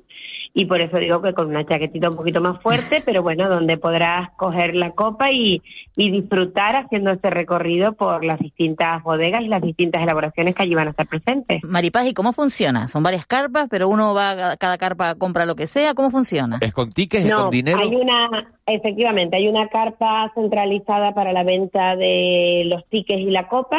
y 0.54 0.66
por 0.66 0.80
eso 0.80 0.98
digo 0.98 1.20
que 1.22 1.34
con 1.34 1.48
una 1.48 1.64
chaquetita 1.64 2.10
un 2.10 2.16
poquito 2.16 2.40
más 2.40 2.60
fuerte, 2.62 3.02
pero 3.04 3.22
bueno, 3.22 3.48
donde 3.48 3.76
podrás 3.76 4.30
coger 4.36 4.74
la 4.74 4.92
copa 4.92 5.30
y, 5.30 5.62
y 5.96 6.10
disfrutar 6.10 6.76
haciendo 6.76 7.10
este 7.10 7.30
recorrido 7.30 7.92
por 7.92 8.24
las 8.24 8.38
distintas 8.38 9.02
bodegas 9.02 9.42
y 9.42 9.48
las 9.48 9.62
distintas 9.62 10.02
elaboraciones 10.02 10.54
que 10.54 10.62
allí 10.62 10.74
van 10.74 10.88
a 10.88 10.90
estar 10.90 11.06
presentes. 11.06 11.62
Maripaz, 11.64 12.06
¿y 12.06 12.14
cómo 12.14 12.32
funciona? 12.32 12.88
Son 12.88 13.02
varias 13.02 13.26
carpas, 13.26 13.68
pero 13.70 13.88
uno 13.88 14.14
va, 14.14 14.52
a 14.52 14.56
cada 14.56 14.78
carpa 14.78 15.14
compra 15.14 15.46
lo 15.46 15.56
que 15.56 15.66
sea, 15.66 15.94
¿cómo 15.94 16.10
funciona? 16.10 16.58
¿Es 16.60 16.72
con 16.72 16.92
tickets, 16.92 17.24
es 17.24 17.30
no, 17.30 17.44
con 17.44 17.50
dinero? 17.50 17.78
Hay 17.78 17.94
una, 17.94 18.52
efectivamente, 18.66 19.36
hay 19.36 19.48
una 19.48 19.68
carpa 19.68 20.30
centralizada 20.34 21.14
para 21.14 21.32
la 21.32 21.44
venta 21.44 21.96
de 21.96 22.64
los 22.66 22.86
tickets 22.88 23.20
y 23.20 23.30
la 23.30 23.48
copa, 23.48 23.78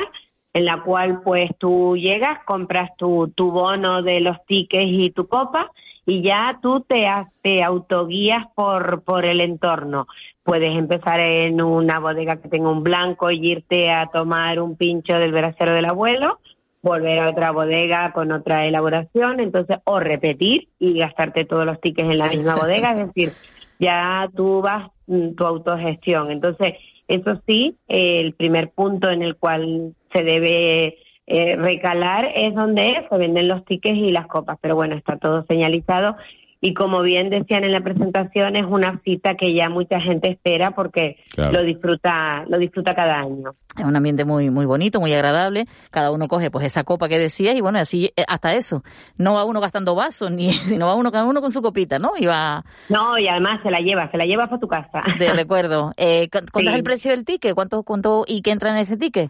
en 0.54 0.66
la 0.66 0.82
cual 0.82 1.22
pues 1.22 1.52
tú 1.58 1.96
llegas, 1.98 2.40
compras 2.46 2.92
tu, 2.98 3.32
tu 3.36 3.52
bono 3.52 4.02
de 4.02 4.20
los 4.22 4.44
tickets 4.46 4.90
y 4.90 5.12
tu 5.12 5.28
copa, 5.28 5.72
y 6.08 6.22
ya 6.22 6.58
tú 6.62 6.86
te, 6.88 7.06
te 7.44 7.62
autoguías 7.62 8.48
por, 8.56 9.04
por 9.04 9.26
el 9.26 9.42
entorno. 9.42 10.08
Puedes 10.42 10.74
empezar 10.76 11.20
en 11.20 11.62
una 11.62 12.00
bodega 12.00 12.38
que 12.38 12.48
tenga 12.48 12.70
un 12.70 12.82
blanco 12.82 13.30
y 13.30 13.46
irte 13.46 13.92
a 13.92 14.08
tomar 14.08 14.62
un 14.62 14.78
pincho 14.78 15.16
del 15.16 15.34
veracero 15.34 15.74
del 15.74 15.84
abuelo, 15.84 16.40
volver 16.82 17.20
a 17.20 17.30
otra 17.30 17.52
bodega 17.52 18.14
con 18.14 18.32
otra 18.32 18.66
elaboración, 18.66 19.42
entonces, 19.42 19.80
o 19.84 20.00
repetir 20.00 20.70
y 20.80 20.98
gastarte 20.98 21.44
todos 21.44 21.66
los 21.66 21.82
tickets 21.82 22.10
en 22.10 22.18
la 22.20 22.30
misma 22.30 22.56
bodega, 22.60 22.94
es 22.94 23.08
decir, 23.08 23.34
ya 23.78 24.30
tú 24.34 24.62
vas 24.62 24.90
mm, 25.08 25.34
tu 25.36 25.46
autogestión. 25.46 26.32
Entonces, 26.32 26.76
eso 27.10 27.42
sí, 27.46 27.76
el 27.90 28.32
primer 28.32 28.70
punto 28.70 29.10
en 29.10 29.24
el 29.24 29.36
cual 29.36 29.94
se 30.14 30.24
debe 30.24 31.00
eh, 31.28 31.56
recalar 31.58 32.26
es 32.36 32.56
donde 32.56 33.06
se 33.10 33.18
venden 33.18 33.48
los 33.48 33.64
tickets 33.66 33.98
y 33.98 34.12
las 34.12 34.28
copas, 34.28 34.58
pero 34.62 34.76
bueno, 34.76 34.96
está 34.96 35.18
todo 35.18 35.44
señalizado 35.48 36.16
y 36.60 36.74
como 36.74 37.04
bien 37.04 37.30
decían 37.30 37.64
en 37.66 37.72
la 37.72 37.82
presentación 37.82 38.56
es 38.56 38.66
una 38.66 39.00
cita 39.06 39.36
que 39.36 39.54
ya 39.54 39.70
mucha 39.70 40.00
gente 40.02 40.30
espera 40.32 40.72
porque 40.72 41.18
Claro. 41.36 41.52
lo 41.52 41.64
disfruta 41.64 42.46
lo 42.48 42.58
disfruta 42.58 42.96
cada 42.96 43.20
año. 43.20 43.52
Es 43.78 43.84
un 43.86 43.96
ambiente 43.96 44.26
muy 44.26 44.50
muy 44.50 44.66
bonito, 44.66 45.00
muy 45.00 45.14
agradable. 45.14 45.66
Cada 45.92 46.10
uno 46.10 46.28
coge 46.28 46.50
pues 46.50 46.66
esa 46.66 46.84
copa 46.84 47.10
que 47.10 47.20
decías 47.20 47.56
y 47.56 47.62
bueno, 47.62 47.78
así 47.78 48.12
eh, 48.16 48.24
hasta 48.28 48.56
eso. 48.56 48.82
No 49.20 49.36
va 49.36 49.46
uno 49.46 49.60
gastando 49.62 49.94
vasos 49.94 50.32
ni 50.32 50.50
sino 50.74 50.88
va 50.88 50.96
uno 50.96 51.12
cada 51.12 51.26
uno 51.26 51.42
con 51.42 51.52
su 51.52 51.62
copita, 51.62 52.00
¿no? 52.00 52.14
Y 52.18 52.26
va 52.26 52.64
No, 52.90 53.20
y 53.20 53.28
además 53.28 53.60
se 53.62 53.70
la 53.70 53.78
lleva, 53.78 54.10
se 54.10 54.18
la 54.18 54.26
lleva 54.26 54.48
para 54.48 54.60
tu 54.60 54.68
casa. 54.68 55.04
de 55.20 55.32
recuerdo. 55.34 55.92
Eh, 55.98 56.28
¿cu- 56.32 56.40
¿Cuánto 56.52 56.70
Sí. 56.72 56.74
es 56.74 56.76
el 56.76 56.84
precio 56.84 57.12
del 57.12 57.24
ticket? 57.24 57.54
¿Cuánto 57.54 57.84
cuánto 57.84 58.24
y 58.26 58.42
qué 58.42 58.50
entra 58.50 58.72
en 58.72 58.78
ese 58.78 58.98
ticket? 58.98 59.30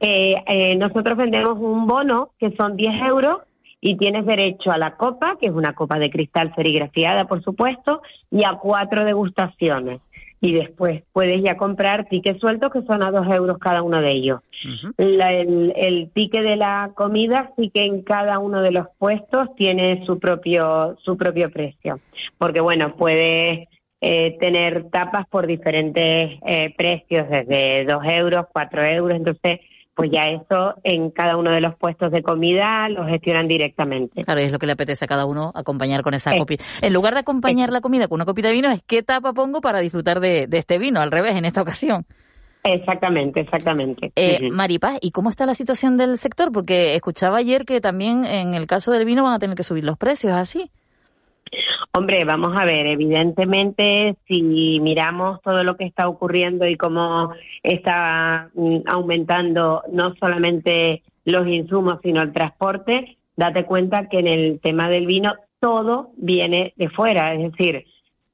Eh, 0.00 0.34
eh, 0.46 0.76
nosotros 0.76 1.16
vendemos 1.16 1.58
un 1.58 1.86
bono 1.86 2.30
que 2.38 2.50
son 2.52 2.76
10 2.76 3.02
euros 3.02 3.38
y 3.80 3.96
tienes 3.96 4.26
derecho 4.26 4.70
a 4.70 4.78
la 4.78 4.96
copa, 4.96 5.36
que 5.40 5.46
es 5.46 5.52
una 5.52 5.74
copa 5.74 5.98
de 5.98 6.10
cristal 6.10 6.52
serigrafiada, 6.56 7.26
por 7.26 7.42
supuesto, 7.42 8.02
y 8.30 8.44
a 8.44 8.54
cuatro 8.54 9.04
degustaciones. 9.04 10.00
Y 10.40 10.52
después 10.52 11.02
puedes 11.12 11.42
ya 11.42 11.56
comprar 11.56 12.06
tickets 12.08 12.40
sueltos 12.40 12.72
que 12.72 12.82
son 12.82 13.02
a 13.02 13.10
dos 13.10 13.26
euros 13.26 13.58
cada 13.58 13.82
uno 13.82 14.00
de 14.00 14.12
ellos. 14.12 14.40
La- 14.96 15.32
el, 15.32 15.72
el 15.76 16.10
ticket 16.12 16.42
de 16.42 16.54
la 16.56 16.92
comida 16.94 17.50
sí 17.56 17.70
que 17.74 17.84
en 17.84 18.02
cada 18.02 18.38
uno 18.38 18.60
de 18.62 18.70
los 18.70 18.86
puestos 18.98 19.54
tiene 19.56 20.04
su 20.06 20.20
propio 20.20 20.96
su 21.02 21.16
propio 21.16 21.50
precio, 21.50 21.98
porque 22.38 22.60
bueno 22.60 22.94
puedes 22.96 23.66
eh, 24.00 24.36
tener 24.38 24.90
tapas 24.90 25.26
por 25.28 25.48
diferentes 25.48 26.38
eh, 26.46 26.72
precios, 26.76 27.28
desde 27.28 27.84
dos 27.84 28.04
euros, 28.04 28.46
cuatro 28.52 28.84
euros, 28.84 29.16
entonces 29.16 29.58
pues 29.98 30.12
ya 30.12 30.30
eso 30.30 30.76
en 30.84 31.10
cada 31.10 31.36
uno 31.36 31.50
de 31.50 31.60
los 31.60 31.74
puestos 31.74 32.12
de 32.12 32.22
comida 32.22 32.88
lo 32.88 33.04
gestionan 33.04 33.48
directamente. 33.48 34.22
Claro, 34.22 34.38
es 34.38 34.52
lo 34.52 34.60
que 34.60 34.66
le 34.66 34.72
apetece 34.74 35.04
a 35.04 35.08
cada 35.08 35.26
uno 35.26 35.50
acompañar 35.56 36.02
con 36.02 36.14
esa 36.14 36.38
copita. 36.38 36.62
En 36.80 36.92
lugar 36.92 37.14
de 37.14 37.20
acompañar 37.20 37.72
la 37.72 37.80
comida 37.80 38.06
con 38.06 38.14
una 38.14 38.24
copita 38.24 38.46
de 38.46 38.54
vino, 38.54 38.70
es 38.70 38.80
qué 38.86 39.02
tapa 39.02 39.32
pongo 39.32 39.60
para 39.60 39.80
disfrutar 39.80 40.20
de, 40.20 40.46
de 40.46 40.58
este 40.58 40.78
vino, 40.78 41.00
al 41.00 41.10
revés, 41.10 41.34
en 41.34 41.44
esta 41.44 41.62
ocasión. 41.62 42.06
Exactamente, 42.62 43.40
exactamente. 43.40 44.12
Eh, 44.14 44.38
Ujú. 44.40 44.54
Maripaz, 44.54 44.98
¿y 45.00 45.10
cómo 45.10 45.30
está 45.30 45.46
la 45.46 45.56
situación 45.56 45.96
del 45.96 46.16
sector? 46.16 46.52
Porque 46.52 46.94
escuchaba 46.94 47.38
ayer 47.38 47.64
que 47.64 47.80
también 47.80 48.24
en 48.24 48.54
el 48.54 48.68
caso 48.68 48.92
del 48.92 49.04
vino 49.04 49.24
van 49.24 49.34
a 49.34 49.40
tener 49.40 49.56
que 49.56 49.64
subir 49.64 49.82
los 49.82 49.98
precios, 49.98 50.32
¿así? 50.32 50.70
Hombre, 51.92 52.24
vamos 52.24 52.54
a 52.56 52.64
ver, 52.64 52.86
evidentemente, 52.86 54.14
si 54.26 54.78
miramos 54.80 55.40
todo 55.42 55.64
lo 55.64 55.76
que 55.76 55.84
está 55.84 56.08
ocurriendo 56.08 56.66
y 56.66 56.76
cómo 56.76 57.32
está 57.62 58.50
mm, 58.54 58.80
aumentando 58.86 59.82
no 59.90 60.14
solamente 60.16 61.02
los 61.24 61.46
insumos, 61.48 61.98
sino 62.02 62.22
el 62.22 62.32
transporte, 62.32 63.16
date 63.36 63.64
cuenta 63.64 64.08
que 64.08 64.18
en 64.18 64.26
el 64.26 64.60
tema 64.60 64.88
del 64.88 65.06
vino 65.06 65.34
todo 65.60 66.10
viene 66.16 66.72
de 66.76 66.88
fuera, 66.90 67.34
es 67.34 67.52
decir, 67.52 67.84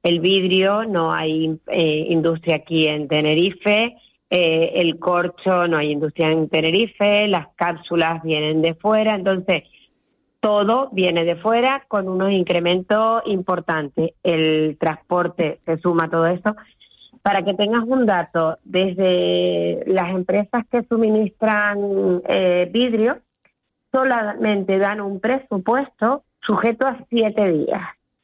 el 0.03 0.21
vidrio, 0.21 0.85
no 0.85 1.13
hay 1.13 1.59
eh, 1.69 2.07
industria 2.11 2.57
aquí 2.57 2.87
en 2.87 3.09
Tenerife, 3.09 3.97
eh, 4.29 4.73
el 4.75 4.99
corcho, 4.99 5.67
no 5.67 5.79
hay 5.79 5.93
industria 5.93 6.31
en 6.31 6.49
Tenerife, 6.49 7.27
las 7.29 7.49
cápsulas 7.57 8.23
vienen 8.23 8.61
de 8.61 8.75
fuera, 8.75 9.15
entonces 9.15 9.63
todo 10.45 10.91
viene 10.93 11.25
de 11.25 11.37
fuera 11.37 11.87
con 11.89 12.07
unos 12.07 12.31
incrementos 12.31 13.23
importantes. 13.25 14.11
El 14.23 14.77
transporte 14.79 15.61
se 15.65 15.79
suma 15.79 16.05
a 16.05 16.11
todo 16.11 16.27
eso. 16.27 16.55
Para 17.23 17.43
que 17.43 17.55
tengas 17.55 17.83
un 17.85 18.05
dato, 18.05 18.59
desde 18.63 19.85
las 19.87 20.11
empresas 20.11 20.67
que 20.71 20.83
suministran 20.83 22.21
eh, 22.29 22.69
vidrio, 22.71 23.21
solamente 23.91 24.77
dan 24.77 25.01
un 25.01 25.19
presupuesto 25.19 26.25
sujeto 26.43 26.87
a 26.87 26.99
siete 27.09 27.51
días. 27.51 27.81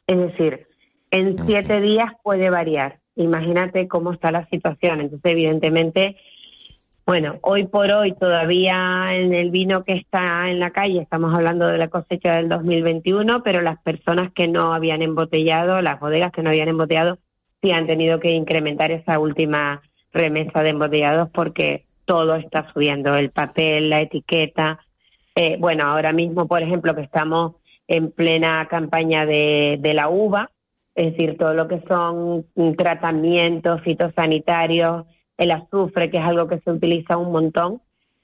Es 0.07 0.19
decir, 0.19 0.67
en 1.11 1.47
siete 1.47 1.81
días 1.81 2.13
puede 2.23 2.51
variar. 2.51 2.99
Imagínate 3.17 3.89
cómo 3.89 4.13
está 4.13 4.31
la 4.31 4.47
situación. 4.49 5.01
Entonces, 5.01 5.33
evidentemente, 5.33 6.19
bueno, 7.11 7.41
hoy 7.43 7.67
por 7.67 7.91
hoy 7.91 8.13
todavía 8.13 9.17
en 9.17 9.35
el 9.35 9.51
vino 9.51 9.83
que 9.83 9.95
está 9.95 10.49
en 10.49 10.61
la 10.61 10.71
calle, 10.71 11.01
estamos 11.01 11.35
hablando 11.35 11.67
de 11.67 11.77
la 11.77 11.89
cosecha 11.89 12.37
del 12.37 12.49
2021, 12.49 13.43
pero 13.43 13.63
las 13.63 13.83
personas 13.83 14.33
que 14.33 14.47
no 14.47 14.73
habían 14.73 15.03
embotellado, 15.03 15.83
las 15.83 15.99
bodegas 15.99 16.31
que 16.31 16.45
no 16.45 16.51
habían 16.51 16.69
embotellado, 16.69 17.19
sí 17.61 17.73
han 17.73 17.89
tenido 17.89 18.21
que 18.21 18.31
incrementar 18.31 18.93
esa 18.93 19.19
última 19.19 19.83
remesa 20.13 20.63
de 20.63 20.69
embotellados 20.69 21.29
porque 21.31 21.85
todo 22.05 22.37
está 22.37 22.73
subiendo, 22.73 23.17
el 23.17 23.31
papel, 23.31 23.91
la 23.91 24.03
etiqueta. 24.03 24.79
Eh, 25.35 25.57
bueno, 25.59 25.89
ahora 25.89 26.13
mismo, 26.13 26.47
por 26.47 26.63
ejemplo, 26.63 26.95
que 26.95 27.03
estamos 27.03 27.57
en 27.89 28.13
plena 28.13 28.69
campaña 28.71 29.27
de, 29.27 29.79
de 29.81 29.95
la 29.95 30.09
uva, 30.09 30.53
es 30.95 31.11
decir, 31.11 31.37
todo 31.37 31.55
lo 31.55 31.67
que 31.67 31.83
son 31.89 32.47
tratamientos 32.77 33.81
fitosanitarios, 33.81 35.07
el 35.41 35.51
azufre, 35.53 36.11
que 36.11 36.19
es 36.19 36.25
algo 36.25 36.47
que 36.47 36.61
se 36.61 36.71
utiliza 36.71 37.17
un 37.17 37.33
montón, 37.33 37.81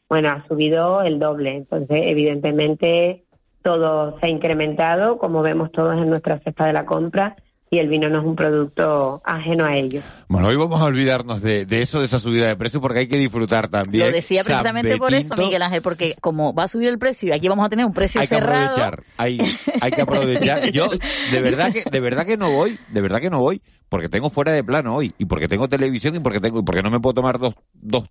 bueno, 0.06 0.28
ha 0.28 0.46
subido 0.46 1.00
el 1.00 1.18
doble. 1.18 1.56
Entonces, 1.56 2.02
evidentemente, 2.04 3.24
todo 3.62 4.18
se 4.20 4.26
ha 4.26 4.28
incrementado, 4.28 5.16
como 5.16 5.40
vemos 5.40 5.72
todos 5.72 5.94
en 5.94 6.10
nuestra 6.10 6.38
cesta 6.40 6.66
de 6.66 6.74
la 6.74 6.84
compra, 6.84 7.34
y 7.70 7.78
el 7.78 7.88
vino 7.88 8.08
no 8.08 8.20
es 8.20 8.24
un 8.24 8.36
producto 8.36 9.20
ajeno 9.24 9.64
a 9.64 9.76
ello. 9.76 10.00
Bueno, 10.28 10.48
hoy 10.48 10.56
vamos 10.56 10.80
a 10.80 10.84
olvidarnos 10.84 11.42
de, 11.42 11.66
de 11.66 11.82
eso, 11.82 11.98
de 11.98 12.06
esa 12.06 12.20
subida 12.20 12.46
de 12.46 12.56
precio, 12.56 12.80
porque 12.80 13.00
hay 13.00 13.08
que 13.08 13.16
disfrutar 13.16 13.68
también. 13.68 14.06
Lo 14.06 14.12
decía 14.12 14.44
San 14.44 14.52
precisamente 14.52 14.96
por 14.98 15.12
eso. 15.12 15.34
Miguel 15.36 15.62
Ángel, 15.62 15.82
porque 15.82 16.14
como 16.20 16.54
va 16.54 16.64
a 16.64 16.68
subir 16.68 16.88
el 16.88 16.98
precio 16.98 17.28
y 17.28 17.32
aquí 17.32 17.48
vamos 17.48 17.66
a 17.66 17.68
tener 17.68 17.84
un 17.84 17.92
precio 17.92 18.20
hay 18.20 18.28
que 18.28 18.36
cerrado. 18.36 18.66
aprovechar, 18.66 19.02
hay, 19.16 19.40
hay 19.80 19.90
que 19.90 20.02
aprovechar. 20.02 20.70
Yo, 20.70 20.88
de 21.32 21.40
verdad 21.40 21.72
que, 21.72 21.82
de 21.90 22.00
verdad 22.00 22.24
que 22.24 22.36
no 22.36 22.52
voy, 22.52 22.78
de 22.88 23.00
verdad 23.00 23.20
que 23.20 23.30
no 23.30 23.40
voy, 23.40 23.62
porque 23.88 24.08
tengo 24.08 24.30
fuera 24.30 24.52
de 24.52 24.62
plano 24.62 24.94
hoy, 24.94 25.14
y 25.18 25.24
porque 25.24 25.48
tengo 25.48 25.68
televisión 25.68 26.14
y 26.14 26.20
porque 26.20 26.40
tengo, 26.40 26.60
y 26.60 26.62
porque 26.62 26.82
no 26.82 26.90
me 26.90 27.00
puedo 27.00 27.14
tomar 27.14 27.38
dos, 27.38 27.54
dos 27.74 28.08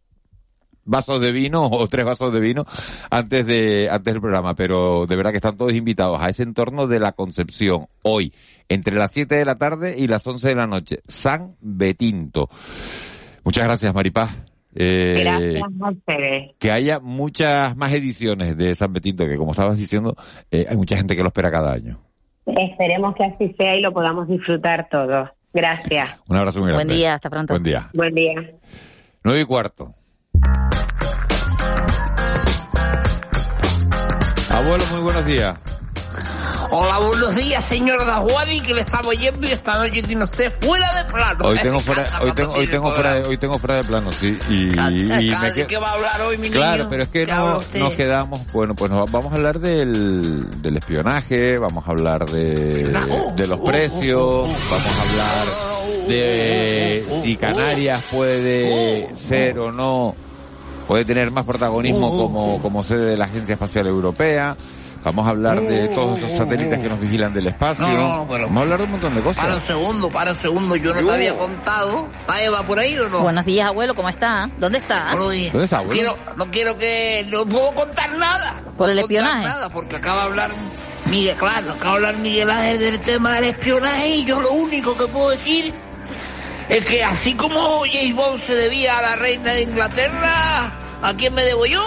vasos 0.86 1.20
de 1.20 1.32
vino 1.32 1.68
o 1.68 1.88
tres 1.88 2.06
vasos 2.06 2.32
de 2.32 2.40
vino 2.40 2.66
antes 3.10 3.46
de, 3.46 3.90
antes 3.92 4.14
del 4.14 4.22
programa, 4.22 4.56
pero 4.56 5.06
de 5.08 5.16
verdad 5.16 5.32
que 5.32 5.38
están 5.38 5.58
todos 5.58 5.74
invitados 5.74 6.20
a 6.22 6.30
ese 6.30 6.44
entorno 6.44 6.88
de 6.88 7.00
la 7.00 7.12
Concepción, 7.12 7.88
hoy, 8.04 8.34
entre 8.70 8.96
las 8.96 9.12
7 9.12 9.36
de 9.36 9.46
la 9.46 9.56
tarde 9.56 9.96
y 9.98 10.08
las 10.08 10.26
11 10.26 10.48
de 10.48 10.56
la 10.56 10.68
noche, 10.68 11.00
San 11.08 11.56
Betinto. 11.60 12.50
Muchas 13.44 13.66
gracias, 13.66 13.94
Maripaz. 13.94 14.32
Eh, 14.78 15.22
Gracias 15.22 15.64
a 15.82 15.90
ustedes. 15.90 16.52
que 16.60 16.70
haya 16.70 17.00
muchas 17.00 17.78
más 17.78 17.94
ediciones 17.94 18.58
de 18.58 18.76
San 18.76 18.92
Betinto, 18.92 19.26
que 19.26 19.38
como 19.38 19.52
estabas 19.52 19.78
diciendo, 19.78 20.18
eh, 20.52 20.66
hay 20.68 20.76
mucha 20.76 20.98
gente 20.98 21.16
que 21.16 21.22
lo 21.22 21.30
espera 21.30 21.50
cada 21.50 21.72
año. 21.72 22.00
Esperemos 22.46 23.16
que 23.16 23.24
así 23.24 23.56
sea 23.58 23.76
y 23.76 23.82
lo 23.82 23.94
podamos 23.94 24.28
disfrutar 24.28 24.88
todos. 24.90 25.30
Gracias. 25.54 26.20
Un 26.28 26.38
abrazo 26.38 26.60
muy 26.60 26.68
grande. 26.68 26.86
Buen 26.86 26.98
día, 26.98 27.14
hasta 27.16 27.30
pronto. 27.30 27.54
Buen 27.54 27.64
día. 27.64 27.90
Buen 27.94 28.14
día. 28.14 28.34
Nueve 29.24 29.42
y 29.42 29.46
cuarto. 29.46 29.94
Abuelo, 34.50 34.84
muy 34.92 35.02
buenos 35.02 35.26
días. 35.26 35.56
Hola, 36.72 36.98
buenos 36.98 37.36
días, 37.36 37.64
señor 37.64 38.04
Dajuani, 38.06 38.60
que 38.62 38.74
le 38.74 38.82
estamos 38.82 39.08
oyendo 39.08 39.48
y 39.48 39.52
esta 39.52 39.78
noche 39.78 40.02
tiene 40.02 40.24
usted 40.24 40.52
fuera 40.60 40.88
de 41.04 41.12
plano. 41.12 41.46
Hoy 41.46 41.58
tengo 41.60 41.80
fuera, 41.80 42.10
hoy 42.22 42.32
tengo, 42.34 42.54
hoy 42.54 42.68
tengo 42.68 42.92
fuera, 42.92 43.14
de- 43.16 43.28
hoy 43.28 43.38
tengo 43.38 43.60
fuera 43.60 43.76
de 43.76 43.84
plano, 43.84 44.12
sí. 44.12 44.38
Y, 44.50 44.54
y 44.74 45.04
me 45.04 45.18
¿De 45.50 45.54
que- 45.54 45.68
qué 45.68 45.78
va 45.78 45.90
a 45.90 45.94
hablar 45.94 46.22
hoy, 46.22 46.38
mi 46.38 46.50
Claro, 46.50 46.78
niño? 46.78 46.90
pero 46.90 47.04
es 47.04 47.10
que 47.10 47.26
¿Qué 47.26 47.32
habla 47.32 47.62
no, 47.74 47.80
nos 47.80 47.94
quedamos, 47.94 48.42
bueno, 48.52 48.74
pues 48.76 48.90
nos- 48.92 49.12
vamos 49.12 49.32
a 49.32 49.36
hablar 49.36 49.60
del, 49.60 50.62
del 50.62 50.78
espionaje, 50.78 51.58
vamos 51.60 51.88
a 51.88 51.92
hablar 51.92 52.26
de, 52.30 52.88
de 53.36 53.48
los 53.48 53.60
precios, 53.60 54.50
vamos 54.70 54.88
a 54.88 55.02
hablar 55.02 56.08
de 56.08 57.06
si 57.24 57.36
Canarias 57.38 58.02
puede 58.12 59.16
ser 59.16 59.60
o 59.60 59.72
no, 59.72 60.16
puede 60.88 61.06
tener 61.06 61.32
más 61.32 61.46
protagonismo 61.46 62.10
como, 62.18 62.62
como 62.62 62.84
sede 62.84 63.06
de 63.12 63.18
la 63.18 63.26
Agencia 63.26 63.54
Espacial 63.54 63.88
Europea. 63.88 64.56
Vamos 65.04 65.28
a 65.28 65.30
hablar 65.30 65.62
de 65.62 65.88
todos 65.90 66.18
esos 66.18 66.32
satélites 66.36 66.80
que 66.80 66.90
nos 66.90 67.00
vigilan 67.00 67.32
del 67.32 67.46
espacio. 67.46 67.88
No, 67.88 68.18
no, 68.18 68.28
pero- 68.28 68.46
Vamos 68.48 68.58
a 68.58 68.62
hablar 68.64 68.78
de 68.80 68.84
un 68.86 68.92
montón 68.92 69.14
de 69.14 69.22
Para 69.22 69.36
un 69.36 69.36
cosas. 69.54 69.64
segundo, 69.68 70.10
para 70.10 70.32
un 70.32 70.38
segundo, 70.40 70.76
yo 70.78 70.96
no 70.96 71.06
te 71.06 71.14
había 71.14 71.38
contado. 71.38 72.08
¿Está 72.22 72.42
Eva 72.44 72.64
por 72.64 72.80
ahí 72.80 72.98
o 72.98 73.08
no? 73.10 73.20
Buenos 73.20 73.46
días, 73.46 73.68
abuelo, 73.68 73.94
¿cómo 73.94 74.10
está? 74.10 74.50
¿Dónde 74.58 74.80
está? 74.80 75.10
Buenos 75.12 75.32
días. 75.32 75.52
¿Dónde 75.54 75.66
está, 75.66 75.84
No 75.84 75.90
quiero, 75.90 76.18
no 76.38 76.50
quiero 76.50 76.76
que... 76.80 77.28
No 77.32 77.46
puedo 77.46 77.72
contar 77.74 78.18
nada. 78.18 78.56
No 78.66 78.72
¿Por 78.72 78.90
el 78.90 78.98
espionaje? 78.98 79.44
nada, 79.48 79.70
porque 79.70 79.96
acaba 79.98 80.22
de 80.22 80.28
hablar... 80.30 80.52
Miguel, 81.06 81.36
claro, 81.36 81.74
acaba 81.74 82.00
de 82.00 82.08
hablar 82.08 82.18
Miguel 82.24 82.50
Ángel 82.50 82.80
del 82.80 83.00
tema 83.00 83.34
del 83.36 83.44
espionaje 83.44 84.10
y 84.10 84.26
yo 84.26 84.42
lo 84.42 84.54
único 84.54 84.98
que 84.98 85.06
puedo 85.06 85.30
decir 85.30 85.72
es 86.70 86.86
que 86.86 87.04
así 87.04 87.34
como 87.36 87.82
James 87.92 88.16
Bond 88.16 88.44
se 88.46 88.56
debía 88.56 88.98
a 88.98 89.02
la 89.02 89.16
reina 89.16 89.54
de 89.54 89.62
Inglaterra, 89.64 90.72
¿a 91.02 91.14
quién 91.16 91.34
me 91.34 91.44
debo 91.44 91.66
yo? 91.66 91.82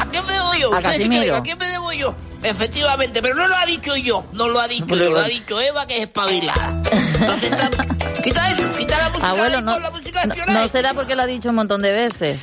¿A 0.00 0.06
quién 0.06 0.24
me 0.26 0.32
debo 0.32 0.54
yo? 0.54 0.74
A 0.74 0.80
creen, 0.80 1.34
¿A 1.34 1.42
quién 1.42 1.58
me 1.58 1.66
debo 1.68 1.92
yo? 1.92 2.14
Efectivamente, 2.42 3.20
pero 3.22 3.34
no 3.34 3.48
lo 3.48 3.56
ha 3.56 3.66
dicho 3.66 3.96
yo, 3.96 4.26
no 4.32 4.48
lo 4.48 4.60
ha 4.60 4.68
dicho 4.68 4.94
yo, 4.94 5.10
lo 5.10 5.18
ha 5.18 5.28
dicho 5.28 5.60
Eva 5.60 5.86
que 5.86 5.96
es 5.96 6.02
espabilada. 6.02 6.80
Entonces, 6.92 7.52
está- 7.52 7.86
quita 8.22 8.50
eso, 8.52 8.78
quita 8.78 8.98
la 8.98 9.08
música 9.08 9.28
Abuelo, 9.30 9.56
de- 9.56 9.62
no, 9.62 9.78
la 9.80 9.90
música 9.90 10.20
de 10.26 10.26
no, 10.46 10.52
no 10.52 10.68
será 10.68 10.94
porque 10.94 11.16
lo 11.16 11.22
ha 11.22 11.26
dicho 11.26 11.48
un 11.48 11.56
montón 11.56 11.82
de 11.82 11.92
veces. 11.92 12.38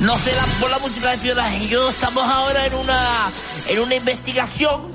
No 0.00 0.16
sé 0.18 0.32
la, 0.34 0.42
por 0.60 0.70
la 0.70 0.78
música 0.80 1.08
de 1.10 1.14
espionaje. 1.16 1.68
Yo 1.68 1.88
estamos 1.90 2.24
ahora 2.26 2.66
en 2.66 2.74
una 2.74 3.30
en 3.68 3.78
una 3.78 3.94
investigación, 3.94 4.90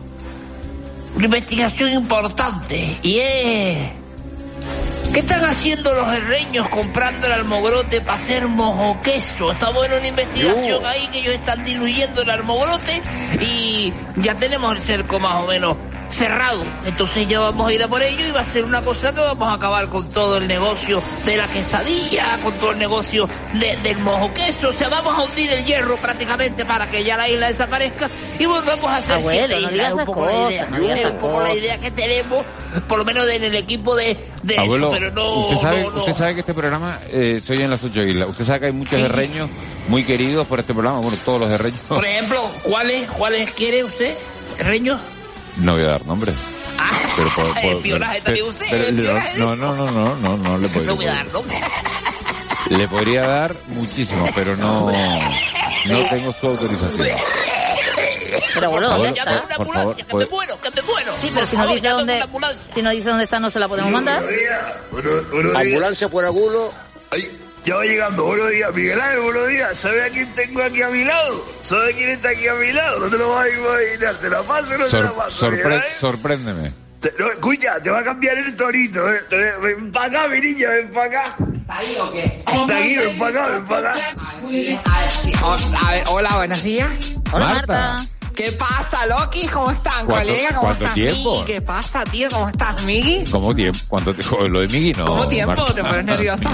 una 1.15 1.25
investigación 1.25 1.91
importante 1.91 2.97
y 3.01 3.19
es 3.19 3.91
¿Qué 5.13 5.19
están 5.19 5.43
haciendo 5.43 5.93
los 5.93 6.07
herreños 6.13 6.69
comprando 6.69 7.25
el 7.27 7.33
almogrote 7.33 7.99
para 8.01 8.21
hacer 8.21 8.47
mojo 8.47 9.01
queso? 9.01 9.51
Estamos 9.51 9.85
en 9.87 9.93
una 9.93 10.07
investigación 10.07 10.85
ahí 10.85 11.07
que 11.07 11.19
ellos 11.19 11.33
están 11.33 11.63
diluyendo 11.63 12.21
el 12.21 12.29
almogrote 12.29 13.01
y 13.41 13.91
ya 14.17 14.35
tenemos 14.35 14.75
el 14.75 14.83
cerco 14.83 15.19
más 15.19 15.35
o 15.35 15.47
menos 15.47 15.77
cerrado. 16.09 16.63
Entonces 16.85 17.27
ya 17.27 17.39
vamos 17.39 17.69
a 17.69 17.73
ir 17.73 17.83
a 17.83 17.87
por 17.87 18.01
ello 18.01 18.25
y 18.27 18.31
va 18.31 18.41
a 18.41 18.45
ser 18.45 18.65
una 18.65 18.81
cosa 18.81 19.13
que 19.13 19.19
vamos 19.21 19.47
a 19.47 19.53
acabar 19.53 19.87
con 19.89 20.09
todo 20.09 20.37
el 20.37 20.47
negocio 20.47 21.01
de 21.25 21.37
la 21.37 21.47
quesadilla, 21.47 22.37
con 22.43 22.53
todo 22.55 22.71
el 22.71 22.77
negocio 22.79 23.29
de- 23.53 23.77
del 23.77 23.99
mojo 23.99 24.31
queso. 24.33 24.69
O 24.69 24.73
sea, 24.73 24.89
vamos 24.89 25.17
a 25.17 25.23
hundir 25.23 25.51
el 25.51 25.63
hierro 25.65 25.97
prácticamente 25.97 26.65
para 26.65 26.89
que 26.89 27.03
ya 27.03 27.15
la 27.17 27.29
isla 27.29 27.47
desaparezca 27.49 28.09
y 28.39 28.45
volvamos 28.45 28.89
a 28.91 28.97
hacer 28.97 29.13
Abuelo, 29.13 29.47
siete 29.47 29.61
no 29.61 29.71
islas. 29.71 29.87
Es 29.87 29.93
un 29.93 30.05
poco 30.05 30.25
la 30.25 30.31
cosas, 30.31 30.51
idea. 30.51 30.67
no 30.69 30.77
Es 30.93 31.05
un 31.05 31.17
poco 31.17 31.41
la 31.41 31.53
idea 31.53 31.79
que 31.79 31.91
tenemos, 31.91 32.45
por 32.87 32.97
lo 32.97 33.05
menos 33.05 33.29
en 33.29 33.43
el 33.43 33.55
equipo 33.55 33.95
de, 33.95 34.17
de 34.43 34.53
eso, 34.53 34.61
Abuelo, 34.63 34.89
pero 34.91 35.11
no, 35.11 35.33
usted, 35.47 35.57
sabe, 35.61 35.83
no, 35.83 35.91
no. 35.91 35.99
usted 36.01 36.15
sabe 36.17 36.33
que 36.33 36.39
este 36.41 36.53
programa 36.53 36.99
eh, 37.09 37.39
se 37.45 37.53
oye 37.53 37.63
en 37.63 37.69
las 37.69 37.83
ocho 37.83 38.01
islas. 38.03 38.29
Usted 38.29 38.45
sabe 38.45 38.59
que 38.61 38.65
hay 38.67 38.71
muchos 38.71 38.97
Sí. 38.97 39.05
herreños 39.05 39.49
muy 39.87 40.03
queridos 40.03 40.47
por 40.47 40.59
este 40.59 40.73
programa. 40.73 40.99
Bueno, 40.99 41.17
todos 41.23 41.39
los 41.41 41.49
herreños. 41.51 41.79
Por 41.87 42.05
ejemplo, 42.05 42.39
¿cuáles, 42.63 43.09
cuáles 43.11 43.51
quiere 43.51 43.83
usted? 43.83 44.15
¿Reño? 44.57 44.99
No 45.59 45.73
voy 45.73 45.83
a 45.83 45.87
dar. 45.87 46.01
Pero 46.03 47.29
por- 47.35 47.53
por- 47.61 47.71
espionaje 47.73 48.21
también 48.21 48.45
usted, 48.47 48.65
pero- 48.69 49.13
no, 49.37 49.55
no, 49.55 49.75
no, 49.75 49.91
no, 49.91 50.15
no, 50.15 50.37
no 50.37 50.57
le 50.57 50.67
No 50.67 50.73
podría. 50.73 50.93
voy 50.93 51.05
a 51.07 51.13
dar 51.13 51.27
nombre. 51.33 51.61
Le 52.69 52.87
podría 52.87 53.27
dar 53.27 53.55
muchísimo, 53.67 54.27
pero 54.35 54.55
no, 54.55 54.91
no 55.87 55.99
tengo 56.09 56.33
su 56.33 56.47
autorización. 56.47 57.07
Pero 58.53 58.71
¿dónde 58.71 58.87
Abuelo, 58.87 59.13
está? 59.15 59.55
por, 59.57 59.65
por 59.65 59.73
favor, 59.75 59.95
pues- 60.09 60.27
Sí, 61.21 61.31
pero 61.33 61.45
si 61.45 61.57
no 61.57 61.67
dice 61.67 61.87
dónde, 61.89 62.23
si 62.73 62.81
no 62.81 62.89
dice 62.91 63.09
dónde 63.09 63.23
está, 63.23 63.39
no 63.39 63.49
se 63.49 63.59
la 63.59 63.67
podemos 63.67 63.91
mandar. 63.91 64.23
Ambulancia 65.55 66.09
por 66.09 66.25
agulo. 66.25 66.71
Ay, 67.11 67.38
ya 67.65 67.75
va 67.75 67.83
llegando. 67.83 68.25
Buenos 68.25 68.49
días, 68.51 68.73
Miguel 68.73 68.99
Ángel. 69.01 69.19
Buenos 69.21 69.47
días. 69.47 69.77
¿Sabe 69.77 70.03
a 70.03 70.09
quién 70.09 70.33
tengo 70.33 70.63
aquí 70.63 70.81
a 70.81 70.89
mi 70.89 71.03
lado? 71.03 71.45
¿Sabe 71.61 71.93
quién 71.93 72.09
está 72.09 72.29
aquí 72.29 72.47
a 72.47 72.53
mi 72.55 72.71
lado? 72.71 72.99
No 72.99 73.09
te 73.09 73.17
lo 73.17 73.29
vas 73.29 73.45
a 73.45 73.49
imaginar. 73.49 74.15
¿Te 74.15 74.29
la 74.29 74.43
paso 74.43 74.73
o 74.73 74.77
no 74.77 74.85
te 74.85 74.91
Sor- 74.91 75.05
la 75.05 75.15
paso? 75.15 75.45
Sorpre- 75.51 75.83
sorpréndeme. 75.99 76.73
Te- 76.99 77.13
no, 77.17 77.27
escucha, 77.31 77.81
te 77.81 77.89
va 77.89 77.99
a 77.99 78.03
cambiar 78.03 78.37
el 78.37 78.55
torito. 78.55 79.09
¿eh? 79.11 79.19
Te- 79.29 79.57
Ven 79.57 79.91
para 79.91 80.05
acá, 80.23 80.27
mi 80.27 80.41
niña, 80.41 80.69
ven 80.69 80.91
para 80.91 81.05
acá. 81.05 81.35
¿Está 81.59 81.77
ahí 81.77 81.95
o 81.99 82.11
qué? 82.11 82.43
Está 82.47 82.77
aquí, 82.77 82.97
ven 82.97 83.17
para 83.19 83.29
acá, 83.31 83.47
ven 83.53 83.65
para 83.65 83.91
acá. 83.91 84.15
A 85.85 85.91
ver, 85.91 86.03
hola, 86.07 86.35
buenos 86.37 86.63
días. 86.63 86.89
Hola, 87.31 87.45
Marta. 87.47 87.73
Marta. 87.93 88.05
¿Qué 88.39 88.53
pasa, 88.53 89.05
Loki? 89.05 89.45
¿Cómo 89.47 89.69
están, 89.69 90.05
¿Cuánto- 90.05 90.27
colega? 90.29 90.47
¿Cómo 90.51 90.61
cuánto 90.61 90.83
estás, 90.85 90.93
tiempo? 90.95 91.43
¿Qué 91.45 91.61
pasa, 91.61 92.03
tío? 92.05 92.29
¿Cómo 92.29 92.47
estás, 92.47 92.81
Migi? 92.83 93.25
¿Cómo 93.29 93.53
tiempo? 93.53 93.79
¿Cuánto 93.89 94.13
joder, 94.29 94.49
Lo 94.51 94.61
de 94.61 94.67
Migui 94.69 94.93
no. 94.93 95.05
¿Cómo 95.07 95.27
tiempo? 95.27 95.55
Marta. 95.57 95.73
Te 95.73 95.81
pones 95.83 96.05
nerviosa. 96.05 96.49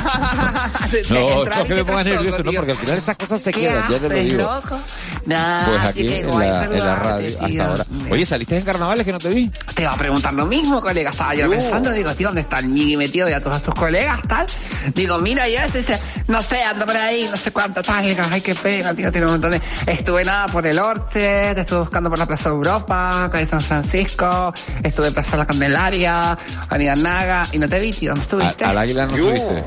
No, 1.12 1.46
no 1.46 1.64
que 1.64 1.76
me 1.76 1.86
pongas 1.86 2.06
nervioso, 2.06 2.44
no, 2.44 2.52
porque 2.54 2.72
al 2.72 2.78
final 2.78 2.98
esas 2.98 3.16
cosas 3.18 3.40
se 3.40 3.52
¿Qué 3.52 3.60
quedan, 3.62 3.84
ya 3.88 4.00
te 4.00 4.10
lo 4.10 4.16
haces, 4.16 4.24
digo. 4.26 4.42
loco? 4.42 4.80
Nah, 5.28 5.66
Pues 5.66 5.86
aquí 5.86 6.08
qué 6.08 6.20
en 6.22 6.40
la, 6.40 6.64
en 6.66 6.80
la 6.80 6.96
radio, 6.96 7.30
tío. 7.38 7.46
hasta 7.46 7.68
ahora. 7.70 7.86
Oye, 8.12 8.26
¿saliste 8.26 8.58
en 8.58 8.64
carnavales 8.66 9.06
que 9.06 9.12
no 9.12 9.18
te 9.20 9.30
vi? 9.30 9.52
Te 9.76 9.84
iba 9.84 9.92
a 9.94 9.98
preguntar 9.98 10.34
lo 10.34 10.46
mismo, 10.48 10.82
colega. 10.82 11.12
Estaba 11.12 11.36
yo 11.36 11.48
pensando, 11.50 11.92
digo, 11.92 12.16
tío, 12.16 12.30
¿dónde 12.30 12.42
está 12.42 12.58
el 12.60 12.68
Migi 12.70 12.98
metido 12.98 13.30
ya 13.30 13.40
todos 13.42 13.62
tus 13.62 13.76
colegas, 13.76 14.22
tal? 14.28 14.48
Digo, 14.96 15.20
mira, 15.20 15.48
ya 15.48 15.66
ese, 15.66 15.80
ese, 15.82 16.00
no 16.28 16.42
sé, 16.42 16.64
ando 16.64 16.86
por 16.88 16.98
ahí, 16.98 17.28
no 17.30 17.38
sé 17.38 17.52
cuánto, 17.52 17.84
tal. 17.84 18.04
Digo, 18.06 18.24
ay, 18.32 18.42
qué 18.42 18.56
pena, 18.56 18.96
tío, 18.96 19.12
tiene 19.12 19.28
un 19.28 19.34
montón 19.34 19.52
de... 19.52 19.62
Estuve 19.86 20.24
nada 20.26 20.48
por 20.48 20.66
el 20.66 20.80
Orte, 20.80 21.54
te 21.56 21.66
estuve 21.76 21.84
buscando 21.90 22.10
por 22.10 22.20
la 22.20 22.26
Plaza 22.26 22.50
de 22.50 22.56
Europa, 22.56 23.30
calle 23.32 23.46
San 23.46 23.60
Francisco, 23.62 24.54
estuve 24.82 25.08
en 25.08 25.14
Plaza 25.14 25.36
La 25.36 25.46
Candelaria, 25.46 26.38
Avenida 26.70 26.96
Naga, 26.96 27.48
y 27.52 27.58
no 27.60 27.68
te 27.68 27.80
vi, 27.80 27.92
tío, 27.92 28.12
¿dónde 28.12 28.24
estuviste? 28.24 28.64
A- 28.64 28.70
al 28.70 28.78
águila 28.78 29.06
no 29.08 29.18
subiste. 29.18 29.66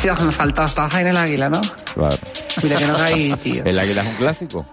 Sí, 0.00 0.08
me 0.24 0.32
faltó, 0.32 0.64
estabas 0.64 0.92
ahí 0.94 1.02
en 1.02 1.08
el 1.08 1.16
águila, 1.16 1.48
¿no? 1.48 1.60
Claro. 1.94 2.16
Mira 2.62 2.76
que 2.78 2.86
no 2.86 2.96
caí, 2.96 3.32
tío. 3.34 3.62
El 3.64 3.78
águila 3.78 4.02
es 4.02 4.08
un 4.08 4.14
clásico. 4.14 4.66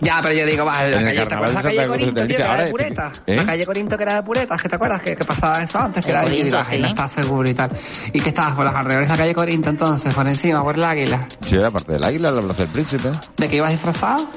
Ya, 0.00 0.18
pero 0.20 0.34
yo 0.34 0.44
digo, 0.44 0.64
va, 0.66 0.82
la 0.82 1.02
calle, 1.04 1.26
¿te 1.26 1.34
acuerdas 1.34 1.54
la 1.54 1.62
de 1.62 1.68
calle 1.68 1.80
de 1.80 1.86
Corinto, 1.88 2.26
tío, 2.26 2.36
que 2.36 2.42
era 2.42 2.44
de 2.44 2.58
Ahora, 2.58 2.70
pureta? 2.70 3.12
¿eh? 3.26 3.36
La 3.36 3.46
calle 3.46 3.64
Corinto 3.66 3.96
que 3.96 4.02
era 4.02 4.14
de 4.16 4.22
puretas, 4.24 4.60
¿que 4.62 4.68
te 4.68 4.74
acuerdas? 4.76 5.00
Que, 5.00 5.16
que 5.16 5.24
pasaba 5.24 5.62
eso 5.62 5.78
antes, 5.78 6.04
que 6.04 6.10
El 6.10 6.16
era 6.16 6.24
Corinto, 6.24 6.44
digo, 6.44 6.64
sí. 6.64 6.78
no 6.78 6.88
estás 6.88 7.12
seguro 7.12 7.48
y 7.48 7.54
tal. 7.54 7.70
¿Y 8.12 8.20
que 8.20 8.28
estabas 8.28 8.52
por 8.54 8.64
las 8.66 8.74
alrededores 8.74 9.08
de 9.08 9.14
la 9.14 9.18
calle 9.18 9.34
Corinto 9.34 9.70
entonces, 9.70 10.12
por 10.12 10.26
encima, 10.28 10.62
por 10.62 10.74
el 10.74 10.84
águila? 10.84 11.26
Sí, 11.48 11.56
aparte 11.62 11.92
del 11.92 12.04
águila, 12.04 12.30
la 12.30 12.42
plaza 12.42 12.62
del 12.64 12.72
príncipe. 12.72 13.08
¿De 13.38 13.48
qué 13.48 13.56
ibas 13.56 13.70
disfrazado? 13.70 14.28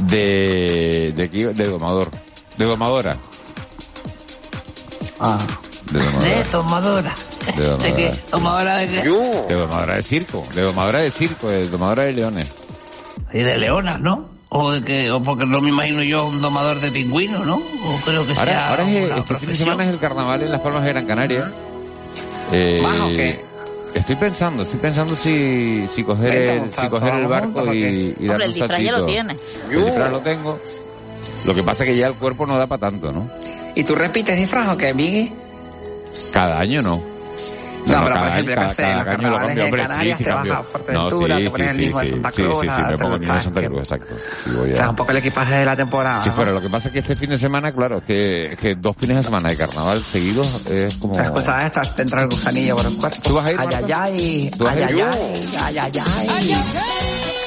De, 0.00 1.12
de, 1.16 1.22
aquí- 1.24 1.44
de 1.44 1.64
domador. 1.68 2.10
De 2.56 2.64
domadora. 2.64 3.16
Ah. 5.20 5.38
De 5.90 5.98
domadora. 6.00 6.28
De 6.28 6.44
tomadora. 6.44 7.14
De 7.56 7.62
¿De 7.62 7.68
domadora. 7.68 7.96
qué? 7.96 8.10
¿Tomadora 8.30 8.76
de 8.78 8.88
qué? 8.88 9.02
De 9.48 9.54
domadora 9.54 9.96
de 9.96 10.02
circo. 10.02 10.42
De 10.54 10.62
domadora 10.62 10.98
de 11.00 11.10
circo, 11.10 11.48
de 11.48 11.68
domadora 11.68 12.04
de 12.04 12.12
leones. 12.12 12.52
Y 13.32 13.38
de 13.40 13.58
leonas, 13.58 14.00
¿no? 14.00 14.28
O, 14.50 14.70
de 14.72 14.82
que, 14.82 15.10
o 15.10 15.22
porque 15.22 15.44
no 15.44 15.60
me 15.60 15.68
imagino 15.68 16.02
yo 16.02 16.26
un 16.26 16.40
domador 16.40 16.80
de 16.80 16.90
pingüinos, 16.90 17.44
¿no? 17.46 17.56
O 17.56 18.00
creo 18.04 18.24
que 18.26 18.34
sea 18.34 18.40
Ahora, 18.42 18.68
ahora 18.70 18.90
es, 18.90 19.04
una 19.06 19.16
este 19.18 19.34
fin 19.36 19.48
de 19.50 19.56
semana 19.56 19.84
es 19.84 19.90
el 19.90 19.98
carnaval 19.98 20.42
en 20.42 20.50
Las 20.50 20.60
Palmas 20.60 20.84
de 20.84 20.88
Gran 20.90 21.06
Canaria. 21.06 21.52
Eh, 22.52 22.80
¿Vas 22.82 23.00
o 23.00 23.08
qué? 23.08 23.44
Estoy 23.94 24.16
pensando, 24.16 24.62
estoy 24.62 24.78
pensando 24.80 25.16
si, 25.16 25.86
si 25.88 26.04
coger 26.04 26.32
el, 26.34 26.70
si 26.72 26.88
coger 26.88 27.14
el 27.14 27.26
¿vamos 27.26 27.54
barco 27.54 27.72
y, 27.74 28.14
y 28.18 28.28
Hombre, 28.28 28.28
darle 28.28 28.44
el 28.44 28.50
un 28.50 28.54
disfraz 28.54 28.80
ya 28.82 28.92
lo 28.92 28.98
saltito. 28.98 29.06
tienes. 29.06 29.58
El 29.70 29.84
disfraz 29.86 30.10
lo 30.10 30.20
tengo. 30.20 30.60
Lo 31.46 31.54
que 31.54 31.62
pasa 31.62 31.84
es 31.84 31.90
que 31.90 31.96
ya 31.96 32.06
el 32.08 32.14
cuerpo 32.14 32.46
no 32.46 32.58
da 32.58 32.66
para 32.66 32.80
tanto, 32.80 33.12
¿no? 33.12 33.30
¿Y 33.74 33.84
tú 33.84 33.94
repites 33.94 34.36
disfraz 34.36 34.68
o 34.68 34.76
qué, 34.76 34.92
Migui? 34.92 35.32
Cada 36.32 36.58
año 36.58 36.82
no. 36.82 37.02
No, 37.86 37.86
pero 37.86 38.02
por 38.04 38.12
cada 38.14 38.28
ejemplo, 38.32 38.54
qué 38.54 38.74
sé, 38.74 38.82
cada 38.82 39.04
los 39.04 39.08
año 39.08 39.30
lo 39.30 39.38
cambio, 39.38 39.76
Canarias 39.76 40.18
sí, 40.18 40.24
sí, 40.24 40.24
te 40.24 40.30
vas 40.30 40.38
cambio. 40.38 40.54
a 40.58 40.62
Fuerteventura, 40.64 41.34
No, 41.34 41.38
sí, 41.40 41.44
te 41.44 41.50
pones 41.50 41.70
sí, 41.70 41.76
el 41.76 41.78
mismo 41.84 41.98
de 42.00 42.04
sí, 42.06 42.12
Santa 42.12 42.30
sí, 42.30 42.42
Cruz, 42.42 42.60
Sí, 42.60 42.68
sí, 42.68 42.82
me 42.88 42.98
pongo 42.98 43.14
el 43.14 43.20
mismo 43.20 43.34
de 43.34 43.42
Santa 43.42 43.60
que- 43.60 43.66
Cruz, 43.68 43.80
exacto. 43.82 44.14
Sí, 44.44 44.50
voy 44.50 44.72
O 44.72 44.76
sea, 44.76 44.90
un 44.90 44.96
poco 44.96 45.10
el 45.10 45.16
equipaje 45.18 45.54
de 45.54 45.64
la 45.64 45.76
temporada. 45.76 46.22
Si 46.22 46.28
¿no? 46.28 46.34
fuera, 46.34 46.52
lo 46.52 46.60
que 46.60 46.68
pasa 46.68 46.88
es 46.88 46.92
que 46.92 46.98
este 47.00 47.16
fin 47.16 47.30
de 47.30 47.38
semana, 47.38 47.72
claro, 47.72 48.02
que, 48.06 48.56
que 48.60 48.74
dos 48.74 48.96
fines 48.96 49.16
de 49.18 49.22
semana 49.24 49.48
de 49.48 49.56
carnaval 49.56 50.04
seguidos 50.04 50.66
es 50.70 50.94
como... 50.96 51.16
Las 51.16 51.30
cosas 51.30 51.64
estas, 51.64 51.94
te 51.96 52.02
entra 52.02 52.22
el 52.22 52.28
gusanillo 52.28 52.76
por 52.76 52.86
el 52.86 52.96
cuerpo. 52.96 53.16
¿Tú 53.22 53.34
vas 53.34 53.46
a 53.46 53.52
ir, 53.52 53.58
Ay, 53.60 53.68
ay, 53.74 53.92
ay, 53.94 54.50
¿Tú 54.58 54.64
vas 54.64 54.74
a 54.74 54.78
ay, 54.78 55.00
ay, 55.00 55.78
ay, 55.78 55.78
ay, 55.78 56.52
ay. 56.52 56.54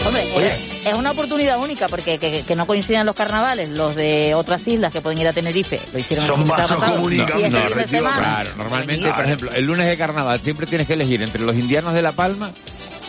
Hombre, 0.05 0.45
es, 0.47 0.70
es 0.85 0.93
una 0.93 1.11
oportunidad 1.11 1.59
única 1.59 1.87
porque 1.87 2.17
que, 2.17 2.43
que 2.43 2.55
no 2.55 2.65
coincidan 2.65 3.05
los 3.05 3.15
carnavales, 3.15 3.69
los 3.69 3.95
de 3.95 4.33
otras 4.33 4.67
islas 4.67 4.91
que 4.91 5.01
pueden 5.01 5.19
ir 5.19 5.27
a 5.27 5.33
Tenerife, 5.33 5.79
lo 5.93 5.99
hicieron 5.99 6.25
Son 6.25 6.47
vasos 6.47 6.77
comunicantes. 6.83 7.51
No, 7.51 7.59
retiro, 7.69 7.87
semana. 7.87 8.17
claro, 8.17 8.49
normalmente, 8.57 9.09
por 9.09 9.25
ejemplo, 9.25 9.51
el 9.51 9.65
lunes 9.65 9.87
de 9.87 9.97
carnaval 9.97 10.41
siempre 10.41 10.65
tienes 10.67 10.87
que 10.87 10.93
elegir 10.93 11.21
entre 11.21 11.41
los 11.41 11.55
indianos 11.55 11.93
de 11.93 12.01
La 12.01 12.11
Palma 12.11 12.51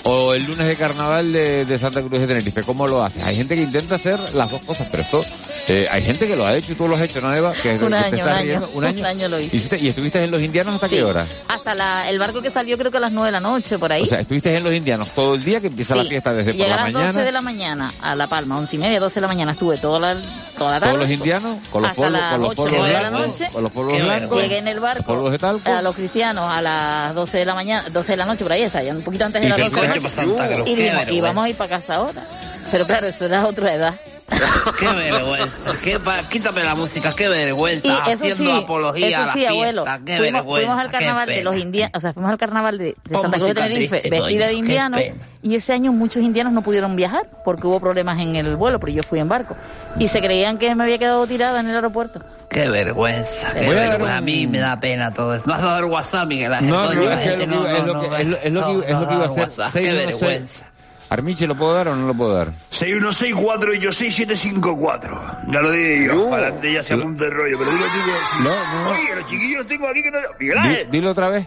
o 0.05 0.35
el 0.35 0.45
lunes 0.45 0.67
de 0.67 0.77
carnaval 0.77 1.33
de, 1.33 1.65
de 1.65 1.79
Santa 1.79 2.01
Cruz 2.01 2.21
de 2.21 2.27
Tenerife. 2.27 2.63
¿Cómo 2.63 2.87
lo 2.89 3.03
haces? 3.03 3.23
Hay 3.25 3.37
gente 3.37 3.55
que 3.55 3.63
intenta 3.63 3.95
hacer 3.97 4.19
las 4.35 4.51
dos 4.51 4.63
cosas, 4.63 4.89
pero 4.91 5.03
esto, 5.05 5.25
eh, 5.69 5.87
hay 5.91 6.03
gente 6.03 6.27
que 6.27 6.35
lo 6.37 6.45
ha 6.45 6.57
hecho 6.57 6.73
y 6.73 6.75
tú 6.75 6.89
lo 6.89 6.97
has 6.97 7.03
hecho, 7.03 7.21
¿no, 7.21 7.33
Eva? 7.35 7.53
Que, 7.53 7.73
Un 7.75 7.79
que 7.79 7.87
te 7.89 7.95
año, 7.97 8.05
estás 8.17 8.23
un 8.23 8.29
año, 8.29 8.69
un 8.75 8.85
año. 8.85 8.99
un 9.01 9.07
año 9.07 9.29
lo 9.29 9.39
hice. 9.41 9.57
¿Hiciste- 9.57 9.79
¿Y 9.81 9.89
estuviste 9.89 10.25
en 10.25 10.31
los 10.31 10.43
indianos 10.43 10.75
hasta 10.75 10.89
Sí. 10.89 10.97
qué 10.97 11.05
hora? 11.05 11.25
Hasta 11.49 11.75
la, 11.75 12.09
el 12.11 12.19
barco 12.19 12.43
que 12.43 12.51
salió 12.51 12.77
creo 12.77 12.91
que 12.91 12.97
a 12.97 13.01
las 13.01 13.13
9 13.13 13.29
de 13.29 13.33
la 13.33 13.41
noche, 13.41 13.79
por 13.79 13.93
ahí. 13.93 14.03
O 14.03 14.07
sea, 14.07 14.21
estuviste 14.21 14.57
en 14.57 14.65
los 14.65 14.75
indianos 14.75 15.09
todo 15.15 15.35
el 15.35 15.45
día 15.45 15.61
que 15.61 15.69
empieza 15.69 15.95
la 15.95 16.03
Sí. 16.03 16.09
fiesta 16.09 16.35
desde 16.35 16.55
por 16.55 16.67
la 16.69 16.75
a 16.75 16.77
las 16.85 16.93
12 16.93 16.99
mañana. 17.07 17.23
de 17.25 17.33
la 17.33 17.41
mañana 17.41 17.93
a 18.03 18.15
La 18.17 18.27
Palma, 18.27 18.59
11 18.59 18.77
y 18.77 18.79
media, 18.81 18.99
12 19.01 19.15
de 19.17 19.21
la 19.23 19.29
mañana 19.29 19.53
estuve 19.53 19.79
toda 19.79 19.99
la, 20.01 20.17
toda 20.59 20.73
la 20.73 20.81
tarde. 20.81 20.95
Todos 20.95 21.09
los 21.09 21.11
indianos, 21.19 21.59
con 21.71 21.83
los 21.83 21.91
hasta 21.93 22.03
polvos, 22.03 22.21
con 22.33 22.41
los 22.41 22.51
8 22.51 22.57
polvos 22.57 22.87
de 22.87 22.93
la 22.93 23.01
blancos, 23.11 23.27
noche. 23.29 23.49
con 23.53 23.63
los 23.63 23.73
polvos 23.73 23.97
Qué 23.97 24.03
blancos, 24.03 24.43
Llegué 24.43 24.59
en 24.59 24.69
el 24.69 24.81
barco 24.81 25.05
polvos 25.05 25.31
de 25.33 25.39
talco. 25.39 25.71
a 25.73 25.81
los 25.83 25.95
cristianos 25.95 26.45
a 26.51 26.61
las 26.61 27.15
12 27.15 27.39
de 27.39 27.45
la 27.47 27.55
mañana, 27.55 27.89
12 27.91 28.13
de 28.13 28.17
la 28.17 28.25
noche 28.25 28.43
por 28.43 28.53
ahí, 28.53 28.65
o 28.65 28.71
sea, 28.71 28.83
ya 28.83 28.93
un 28.93 29.03
poquito 29.03 29.25
antes 29.27 29.41
de 29.41 29.47
¿Y 29.47 29.51
las 29.51 29.57
qué 29.59 29.65
12 29.65 29.81
de 29.81 29.87
la 29.89 29.92
coño 29.93 30.03
noche. 30.03 30.15
para 30.15 30.27
Santa 30.27 30.55
Cruz? 30.55 30.69
Y, 30.69 30.75
dijimos, 30.75 31.09
y 31.11 31.21
vamos 31.21 31.45
a 31.45 31.49
ir 31.49 31.57
para 31.57 31.71
casa 31.71 31.95
ahora. 31.97 32.23
Pero 32.71 32.87
claro, 32.87 33.07
eso 33.07 33.25
era 33.25 33.47
otra 33.47 33.75
edad. 33.75 33.95
Qué 34.79 34.87
vergüenza. 34.87 35.73
Qué 35.83 36.01
Quítame 36.31 36.65
la 36.65 36.75
música, 36.75 37.13
qué 37.15 37.29
vergüenza. 37.29 37.87
Y 37.87 37.91
eso 37.91 38.25
haciendo 38.25 38.45
sí, 38.45 38.51
apología 38.51 39.09
eso 39.09 39.17
a 39.17 39.27
la 39.27 39.33
sí, 39.33 39.39
fiesta. 39.41 39.53
abuelo. 39.53 39.85
Qué 39.85 40.17
Fuimos, 40.17 40.33
vergüenza. 40.33 40.67
fuimos 40.67 40.85
al 40.85 40.91
carnaval 40.91 41.29
de 41.29 41.43
los 41.43 41.57
indianos, 41.57 41.93
o 41.95 42.01
sea, 42.01 42.13
fuimos 42.13 42.31
al 42.31 42.39
carnaval 42.39 42.79
de, 42.79 42.97
de 43.05 43.19
Santa 43.19 43.37
Cruz 43.37 43.49
de 43.49 43.55
Tenerife, 43.55 44.09
vestida 44.09 44.47
de 44.47 44.53
indiano. 44.55 44.99
Y 45.43 45.57
ese 45.57 45.73
año 45.73 45.93
muchos 45.93 46.23
indianos 46.23 46.53
no 46.53 46.63
pudieron 46.63 46.95
viajar 46.95 47.29
porque 47.45 47.67
hubo 47.67 47.81
problemas 47.81 48.21
en 48.21 48.37
el 48.37 48.57
vuelo, 48.57 48.79
pero 48.79 48.93
yo 48.93 49.03
fui 49.03 49.19
en 49.19 49.29
barco. 49.29 49.57
Y 49.99 50.09
se 50.09 50.21
creían 50.21 50.57
que 50.57 50.75
me 50.75 50.85
había 50.85 50.99
quedado 50.99 51.27
tirada 51.27 51.61
en 51.61 51.69
el 51.69 51.75
aeropuerto. 51.75 52.21
Qué 52.53 52.69
vergüenza, 52.69 53.31
qué 53.55 53.67
Voy 53.67 53.77
a 53.77 53.81
dar 53.81 53.89
vergüenza. 53.91 54.05
un- 54.05 54.11
A 54.11 54.21
mí 54.21 54.47
me 54.47 54.59
da 54.61 54.79
pena 54.79 55.13
todo 55.13 55.35
eso. 55.35 55.45
No 55.47 55.55
has 55.55 55.63
dado 55.63 55.79
el 55.79 55.85
WhatsApp, 55.87 56.29
Miguel 56.29 56.53
Ángel. 56.53 56.71
No, 56.71 56.85
no, 56.85 56.91
es 57.11 57.19
que 57.19 57.31
este 57.31 57.43
es 57.45 57.49
lo 57.49 57.65
que- 57.65 57.77
es 57.77 57.85
lo 57.85 58.01
que- 58.01 58.07
es 58.07 58.13
lo- 58.29 58.37
es 58.37 58.53
lo 58.53 58.81
que- 58.83 58.87
es 58.87 58.93
lo 58.93 59.09
que 59.09 59.15
iba 59.15 59.25
a 59.25 59.27
hacer. 59.27 59.49
WhatsApp, 59.49 59.73
Qué 59.73 59.89
no 59.91 59.95
vergüenza. 59.97 60.67
Armiche, 61.09 61.47
¿lo 61.47 61.55
puedo 61.55 61.75
dar 61.75 61.89
o 61.89 61.97
no 61.97 62.07
lo 62.07 62.15
puedo 62.15 62.35
dar? 62.35 62.49
6164 62.71 63.75
y 63.75 63.79
yo 63.79 63.93
6754. 63.93 65.21
Ya 65.49 65.61
lo 65.61 65.71
dije 65.71 66.07
yo. 66.07 66.31
Para 66.31 66.47
adelante 66.47 66.73
ya 66.73 66.83
se 66.83 66.95
apunta 66.95 67.25
el 67.27 67.33
rollo. 67.33 67.59
Pero 67.59 67.71
dilo 67.71 67.85
tú 67.85 67.91
que- 67.93 68.45
No, 68.45 68.85
no. 68.85 68.91
Oye, 68.93 69.15
los 69.17 69.27
chiquillos 69.27 69.67
tengo 69.67 69.89
aquí 69.89 70.03
que 70.03 70.11
no. 70.11 70.19
Miguel 70.41 70.59
Ángel. 70.59 70.89
dilo 70.91 71.11
otra 71.11 71.29
vez. 71.29 71.47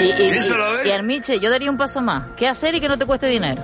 Y, 0.00 0.04
y, 0.22 0.26
Eso 0.30 0.54
y- 0.84 0.88
y 0.88 0.90
Armiche, 0.90 1.38
yo 1.40 1.50
daría 1.50 1.70
un 1.70 1.76
paso 1.76 2.00
más. 2.02 2.24
¿Qué 2.36 2.48
hacer 2.48 2.74
y 2.74 2.80
que 2.80 2.88
no 2.88 2.98
te 2.98 3.04
cueste 3.06 3.26
dinero? 3.26 3.62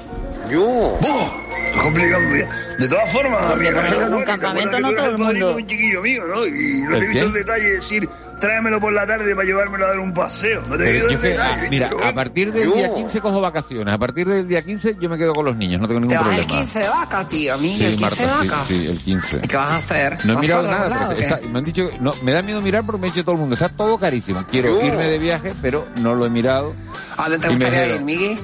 Yo. 0.51 0.97
Estoy 1.01 1.83
complicando 1.83 2.37
ya. 2.37 2.49
De 2.79 2.89
todas 2.89 3.13
formas, 3.13 3.45
Porque 3.53 3.69
en 3.69 3.77
un 3.77 3.83
bueno, 3.91 4.19
¿te 4.19 4.25
campamento 4.25 4.81
no 4.81 4.93
todo 4.93 5.07
el 5.07 5.19
mundo- 5.19 5.57
un 5.57 5.67
chiquillo 5.67 6.01
mío, 6.03 6.23
¿no? 6.27 6.47
Y 6.47 6.83
no 6.83 6.91
te 6.93 6.97
he 6.97 7.01
¿El 7.01 7.09
visto 7.09 7.27
el 7.27 7.33
detalle 7.33 7.65
de 7.65 7.73
decir, 7.77 8.09
tráemelo 8.41 8.81
por 8.81 8.93
la 8.93 9.07
tarde 9.07 9.35
para 9.35 9.47
llevármelo 9.47 9.85
a 9.85 9.89
dar 9.91 9.99
un 10.01 10.13
paseo. 10.13 10.63
No 10.69 10.77
te 10.77 10.99
yo 10.99 11.21
que, 11.21 11.37
ah, 11.39 11.59
mira, 11.71 11.91
a 12.05 12.13
partir 12.13 12.53
del 12.53 12.73
día 12.73 12.93
15 12.93 13.21
cojo 13.21 13.41
vacaciones. 13.41 13.95
A 13.95 13.99
partir 13.99 14.27
del 14.29 14.49
día 14.49 14.63
15 14.63 14.97
yo 15.01 15.09
me 15.09 15.17
quedo 15.19 15.33
con 15.33 15.45
los 15.45 15.55
niños, 15.57 15.81
no 15.81 15.87
tengo 15.87 16.01
ningún 16.01 16.17
Te 16.17 16.23
vas 16.23 16.29
el 16.39 16.45
problema. 16.47 16.61
15 16.63 16.79
de 16.81 16.89
vaca, 16.89 17.29
tío, 17.29 17.55
Sí, 17.57 17.63
Miguel, 17.63 17.93
el 17.93 17.97
15 17.99 18.17
de 18.23 18.27
Marta, 18.29 18.53
vaca. 18.55 18.65
sí, 18.67 18.75
sí, 18.77 18.87
el 18.87 18.99
15. 18.99 19.41
¿Y 19.45 19.49
qué 19.49 19.57
vas 19.57 19.71
a 19.71 19.77
hacer? 19.77 20.19
No 20.25 20.33
he 20.33 20.35
¿Vas 20.35 20.43
mirado 20.43 20.63
nada, 20.65 20.83
doblar 20.85 21.03
o 21.03 21.07
porque 21.07 21.21
qué? 21.21 21.27
está- 21.29 21.41
me 21.49 21.59
han 21.59 21.65
dicho 21.65 21.89
que 21.91 21.99
no, 22.01 22.11
me 22.23 22.33
da 22.33 22.43
miedo 22.43 22.61
mirar 22.63 22.83
porque 22.85 23.01
me 23.01 23.07
ha 23.07 23.11
dicho 23.11 23.23
todo 23.25 23.35
el 23.35 23.41
mundo, 23.41 23.55
está 23.55 23.69
todo 23.69 23.99
carísimo. 23.99 24.45
Quiero 24.51 24.85
irme 24.85 25.05
de 25.07 25.19
viaje, 25.19 25.53
pero 25.63 25.87
no 26.01 26.15
lo 26.15 26.27
he 26.27 26.31
mirado. 26.31 26.75
¿A 27.17 27.29
dónde 27.29 27.39
te 27.39 27.49
gustaría 27.49 27.95
ir, 27.97 28.01
Miguel? 28.03 28.39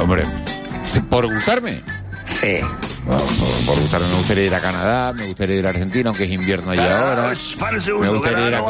Hombre, 0.00 0.24
por 1.08 1.32
gustarme. 1.32 1.82
Sí. 2.26 2.58
Por, 3.06 3.66
por 3.66 3.80
gustarme 3.80 4.08
me 4.08 4.16
gustaría 4.16 4.46
ir 4.46 4.54
a 4.54 4.60
Canadá, 4.60 5.12
me 5.12 5.26
gustaría 5.26 5.56
ir 5.56 5.66
a 5.66 5.70
Argentina, 5.70 6.08
aunque 6.08 6.24
es 6.24 6.30
invierno 6.30 6.72
allá 6.72 6.98
ahora. 6.98 7.32
Me 8.00 8.08
gustaría 8.08 8.48
ir 8.48 8.54
a 8.54 8.62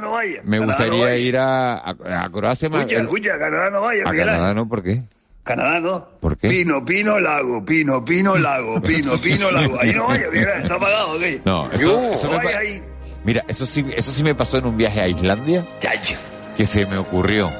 Croacia. 0.00 0.42
Me 0.44 0.58
gustaría 0.58 1.16
ir 1.16 1.38
a, 1.38 2.28
Croacia. 2.32 2.68
Escucha, 2.68 3.00
escucha, 3.00 3.38
Canadá 3.38 3.70
no 3.70 3.80
vaya, 3.82 4.02
a 4.04 4.12
Canadá 4.12 4.54
no, 4.54 4.68
¿por 4.68 4.82
qué? 4.82 5.04
Canadá 5.44 5.78
no. 5.78 6.08
¿Por 6.20 6.36
qué? 6.36 6.48
Pino, 6.48 6.84
pino, 6.84 7.18
lago, 7.20 7.64
pino, 7.64 8.04
pino, 8.04 8.36
lago, 8.36 8.82
pino, 8.82 9.20
pino, 9.20 9.50
lago. 9.52 9.78
Ahí 9.80 9.92
no 9.92 10.08
vaya, 10.08 10.26
Ángel, 10.26 10.48
está 10.62 10.74
apagado, 10.74 11.12
¿ok? 11.12 11.22
No, 11.44 11.70
eso, 11.70 12.26
no 12.26 12.38
me 12.38 12.44
vaya 12.44 12.58
ahí. 12.58 12.82
Mira, 13.24 13.44
eso 13.46 13.66
sí, 13.66 13.86
eso 13.96 14.10
sí 14.10 14.24
me 14.24 14.34
pasó 14.34 14.58
en 14.58 14.66
un 14.66 14.76
viaje 14.76 15.00
a 15.00 15.08
Islandia. 15.08 15.64
Chacho. 15.78 16.14
Que 16.56 16.66
se 16.66 16.86
me 16.86 16.98
ocurrió 16.98 17.50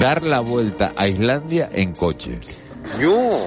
dar 0.00 0.22
la 0.22 0.40
vuelta 0.40 0.92
a 0.96 1.08
Islandia 1.08 1.68
en 1.72 1.94
coche. 1.94 2.38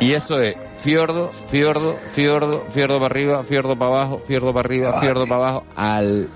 Y 0.01 0.13
eso 0.13 0.41
es 0.41 0.55
fiordo, 0.81 1.29
fiordo, 1.49 1.97
fiordo, 2.13 2.65
fiordo 2.73 2.95
para 2.99 3.05
arriba, 3.05 3.43
fiordo 3.43 3.75
para 3.77 3.91
abajo, 3.91 4.21
fiordo 4.27 4.53
para 4.53 4.67
arriba, 4.67 4.99
fiordo 4.99 5.23
para 5.25 5.35
abajo, 5.35 5.63
al, 5.75 6.27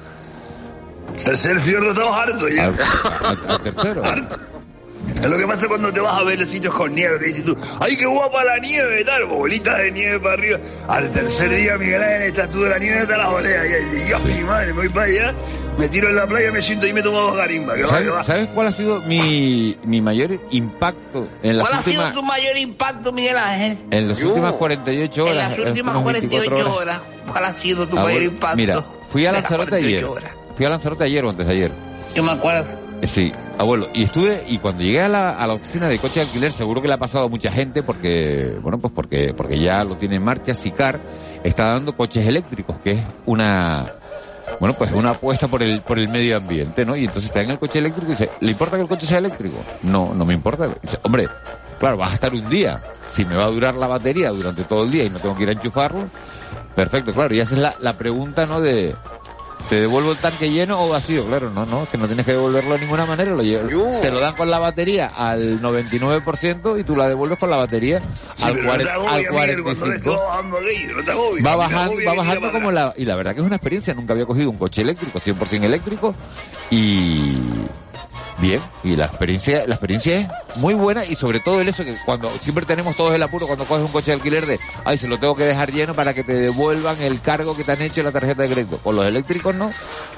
Tercer 1.24 1.60
fiordo 1.60 1.92
estamos 1.92 2.16
hartos 2.16 2.52
ya. 2.54 2.66
al, 2.66 2.76
al- 3.24 3.52
al 3.52 3.62
tercero. 3.64 4.02
Es 5.16 5.30
lo 5.30 5.38
que 5.38 5.46
pasa 5.48 5.68
cuando 5.68 5.94
te 5.94 6.00
vas 6.00 6.18
a 6.20 6.24
ver 6.24 6.40
los 6.40 6.50
sitios 6.50 6.74
con 6.74 6.94
nieve, 6.94 7.20
que 7.20 7.26
dices 7.28 7.44
tú, 7.44 7.56
¡ay, 7.80 7.96
qué 7.96 8.06
guapa 8.06 8.44
la 8.44 8.58
nieve! 8.58 9.04
Tal, 9.06 9.26
bolitas 9.26 9.78
de 9.78 9.92
nieve 9.92 10.20
para 10.20 10.34
arriba. 10.34 10.60
Al 10.88 11.10
tercer 11.12 11.50
día, 11.56 11.78
Miguel 11.78 12.02
Ángel, 12.02 12.22
estás 12.24 12.50
tú 12.50 12.62
de 12.62 12.70
la 12.72 12.80
nieve 12.80 13.00
hasta 13.00 13.18
las 13.18 13.28
orejas. 13.30 13.66
Y 13.70 13.74
ahí 13.74 13.84
dices, 13.86 14.08
Dios, 14.08 14.26
mi 14.26 14.44
madre, 14.44 14.68
me 14.68 14.74
voy 14.74 14.90
para 14.90 15.06
allá, 15.06 15.36
me 15.78 15.88
tiro 15.90 16.10
en 16.10 16.16
la 16.16 16.26
playa, 16.28 16.52
me 16.52 16.62
siento 16.62 16.88
y 16.88 16.94
me 16.94 17.02
tomo 17.04 17.20
dos 17.22 17.38
garimbas. 17.38 17.76
que 17.78 17.84
va, 17.84 18.00
que 18.02 18.10
va. 18.10 18.24
¿Sabes, 18.24 18.26
sabes 18.26 18.50
cuál 18.56 18.68
ha 18.68 18.72
sido 18.72 19.02
mi, 19.02 19.78
mi 19.84 20.02
mayor 20.02 20.40
impacto 20.52 21.28
en 21.44 21.58
las 21.58 21.68
¿Cuál 21.68 21.80
ha 21.80 21.84
sido 21.84 22.12
tu 22.12 22.24
mayor 22.24 22.58
impacto, 22.58 23.12
Miguel 23.12 23.38
Ángel? 23.38 23.78
en 23.92 24.08
las 24.10 24.22
últimas 24.24 24.54
48 24.54 25.24
horas? 25.24 25.34
En 25.36 25.38
las 25.40 25.50
últimas 25.60 25.96
últimas 25.96 26.04
48 26.04 26.40
24 26.52 26.76
horas, 26.76 27.02
¿cuál 27.32 27.46
ha 27.46 27.54
sido 27.54 27.88
tu 27.88 27.98
Ah, 28.00 28.04
mayor 28.04 28.24
impacto? 28.24 28.58
Mira, 28.58 28.86
fui 29.12 29.26
a 29.26 29.32
Lanzarote 29.32 29.70
48 29.70 29.98
ayer. 29.98 30.06
horas? 30.06 30.32
Fui 30.58 30.66
a 30.66 30.70
Lanzarote 30.70 31.04
ayer 31.04 31.24
o 31.26 31.30
antes 31.30 31.46
de 31.48 31.54
ayer. 31.54 31.72
Yo 32.16 32.24
me 32.24 32.32
acuerdo. 32.32 32.66
Sí, 33.04 33.32
abuelo. 33.58 33.90
Y 33.94 34.04
estuve, 34.04 34.44
y 34.48 34.58
cuando 34.58 34.84
llegué 34.84 35.02
a 35.02 35.10
la, 35.10 35.32
a 35.32 35.48
la 35.48 35.54
oficina 35.54 35.88
de 35.88 36.00
coche 36.00 36.20
de 36.20 36.28
alquiler, 36.28 36.52
seguro 36.52 36.82
que 36.82 36.88
le 36.88 36.94
ha 36.94 36.98
pasado 36.98 37.26
a 37.26 37.30
mucha 37.30 37.52
gente 37.52 37.84
porque, 37.84 38.58
bueno, 38.62 38.78
pues 38.78 38.94
porque, 38.94 39.34
porque 39.36 39.60
ya 39.60 39.84
lo 39.84 39.96
tiene 39.96 40.16
en 40.16 40.24
marcha. 40.24 40.54
Sicar 40.54 41.00
está 41.44 41.66
dando 41.66 41.96
coches 41.96 42.26
eléctricos, 42.26 42.78
que 42.84 42.92
es 42.92 43.02
una, 43.26 43.86
bueno, 44.60 44.76
pues 44.78 44.92
una 44.94 45.12
apuesta 45.12 45.48
por 45.48 45.62
el, 45.64 45.82
por 45.82 46.00
el 46.00 46.08
medio 46.08 46.38
ambiente, 46.38 46.86
¿no? 46.86 46.96
Y 46.96 47.06
entonces 47.06 47.26
está 47.26 47.42
en 47.42 47.52
el 47.52 47.60
coche 47.60 47.80
eléctrico 47.80 48.08
y 48.08 48.12
dice, 48.12 48.30
¿le 48.40 48.52
importa 48.52 48.76
que 48.78 48.84
el 48.84 48.88
coche 48.88 49.08
sea 49.08 49.18
eléctrico? 49.20 49.58
No, 49.84 50.14
no 50.14 50.26
me 50.26 50.34
importa. 50.34 50.68
Dice, 50.82 50.98
hombre, 51.04 51.28
claro, 51.80 51.98
vas 51.98 52.12
a 52.12 52.16
estar 52.16 52.34
un 52.34 52.48
día. 52.50 52.82
Si 53.08 53.26
me 53.26 53.36
va 53.36 53.46
a 53.46 53.52
durar 53.52 53.76
la 53.76 53.88
batería 53.88 54.32
durante 54.32 54.64
todo 54.64 54.84
el 54.84 54.92
día 54.92 55.04
y 55.04 55.10
no 55.10 55.20
tengo 55.20 55.36
que 55.36 55.44
ir 55.44 55.50
a 55.50 55.54
enchufarlo, 55.54 56.08
perfecto, 56.76 57.14
claro. 57.14 57.34
Y 57.36 57.40
esa 57.40 57.56
es 57.56 57.62
la, 57.62 57.76
la 57.80 57.94
pregunta, 57.94 58.46
¿no? 58.46 58.62
De, 58.62 58.96
te 59.70 59.82
devuelvo 59.82 60.12
el 60.12 60.18
tanque 60.20 60.50
lleno 60.50 60.82
o 60.84 60.90
vacío. 60.90 61.26
Claro, 61.26 61.50
no, 61.50 61.66
no, 61.66 61.84
es 61.84 61.90
que 61.90 61.98
no 61.98 62.08
tienes 62.08 62.26
que 62.26 62.34
devolverlo 62.34 62.74
de 62.76 62.80
ninguna 62.82 63.06
manera. 63.06 63.32
Lo 63.32 63.42
llevas- 63.44 64.02
te 64.02 64.12
lo 64.12 64.20
dan 64.20 64.36
con 64.36 64.50
la 64.50 64.60
batería 64.60 65.12
al 65.16 65.62
99% 65.62 66.80
y 66.80 66.84
tú 66.84 66.96
la 66.96 67.08
devuelves 67.08 67.40
con 67.40 67.50
la 67.50 67.58
batería 67.58 68.02
al, 68.42 68.54
no 68.54 68.60
te 68.60 68.66
40 68.66 68.94
agobies, 68.94 69.28
al 69.28 69.34
Miguel, 69.34 69.64
cuando 69.64 69.86
ves 69.88 70.02
que 70.02 70.10
45%. 70.10 71.46
va 71.46 71.56
bajando 71.56 71.96
Va 72.08 72.14
bajando, 72.14 72.52
como 72.52 72.72
la... 72.72 72.94
Y 72.98 73.06
la 73.06 73.16
verdad 73.16 73.34
que 73.34 73.40
es 73.42 73.46
una 73.46 73.56
experiencia. 73.56 73.94
Nunca 73.94 74.14
había 74.14 74.26
cogido 74.26 74.50
un 74.50 74.58
coche 74.58 74.82
eléctrico, 74.82 75.20
100% 75.20 75.64
eléctrico. 75.64 76.14
Y... 76.70 77.34
Bien, 78.38 78.60
y 78.84 78.98
la 78.98 79.06
experiencia, 79.06 79.64
la 79.66 79.76
experiencia 79.76 80.20
es 80.20 80.58
muy 80.58 80.74
buena 80.74 81.06
y 81.06 81.16
sobre 81.16 81.40
todo 81.40 81.62
el 81.62 81.70
eso 81.70 81.86
que 81.86 81.96
cuando 82.06 82.30
siempre 82.42 82.66
tenemos 82.66 82.94
todos 82.96 83.16
el 83.16 83.24
apuro 83.24 83.48
cuando 83.48 83.64
coges 83.64 83.86
un 83.86 83.92
coche 83.92 84.08
de 84.08 84.14
alquiler 84.14 84.46
de, 84.46 84.60
ay, 84.84 84.98
se 84.98 85.08
lo 85.08 85.18
tengo 85.18 85.36
que 85.36 85.44
dejar 85.46 85.72
lleno 85.72 85.94
para 85.94 86.14
que 86.14 86.24
te 86.26 86.34
devuelvan 86.34 87.02
el 87.02 87.22
cargo 87.22 87.56
que 87.56 87.64
te 87.64 87.72
han 87.72 87.82
hecho 87.82 88.02
en 88.02 88.08
la 88.08 88.12
tarjeta 88.12 88.44
de 88.44 88.50
crédito. 88.50 88.78
Con 88.80 88.98
los 88.98 89.06
eléctricos 89.06 89.56
no. 89.56 89.70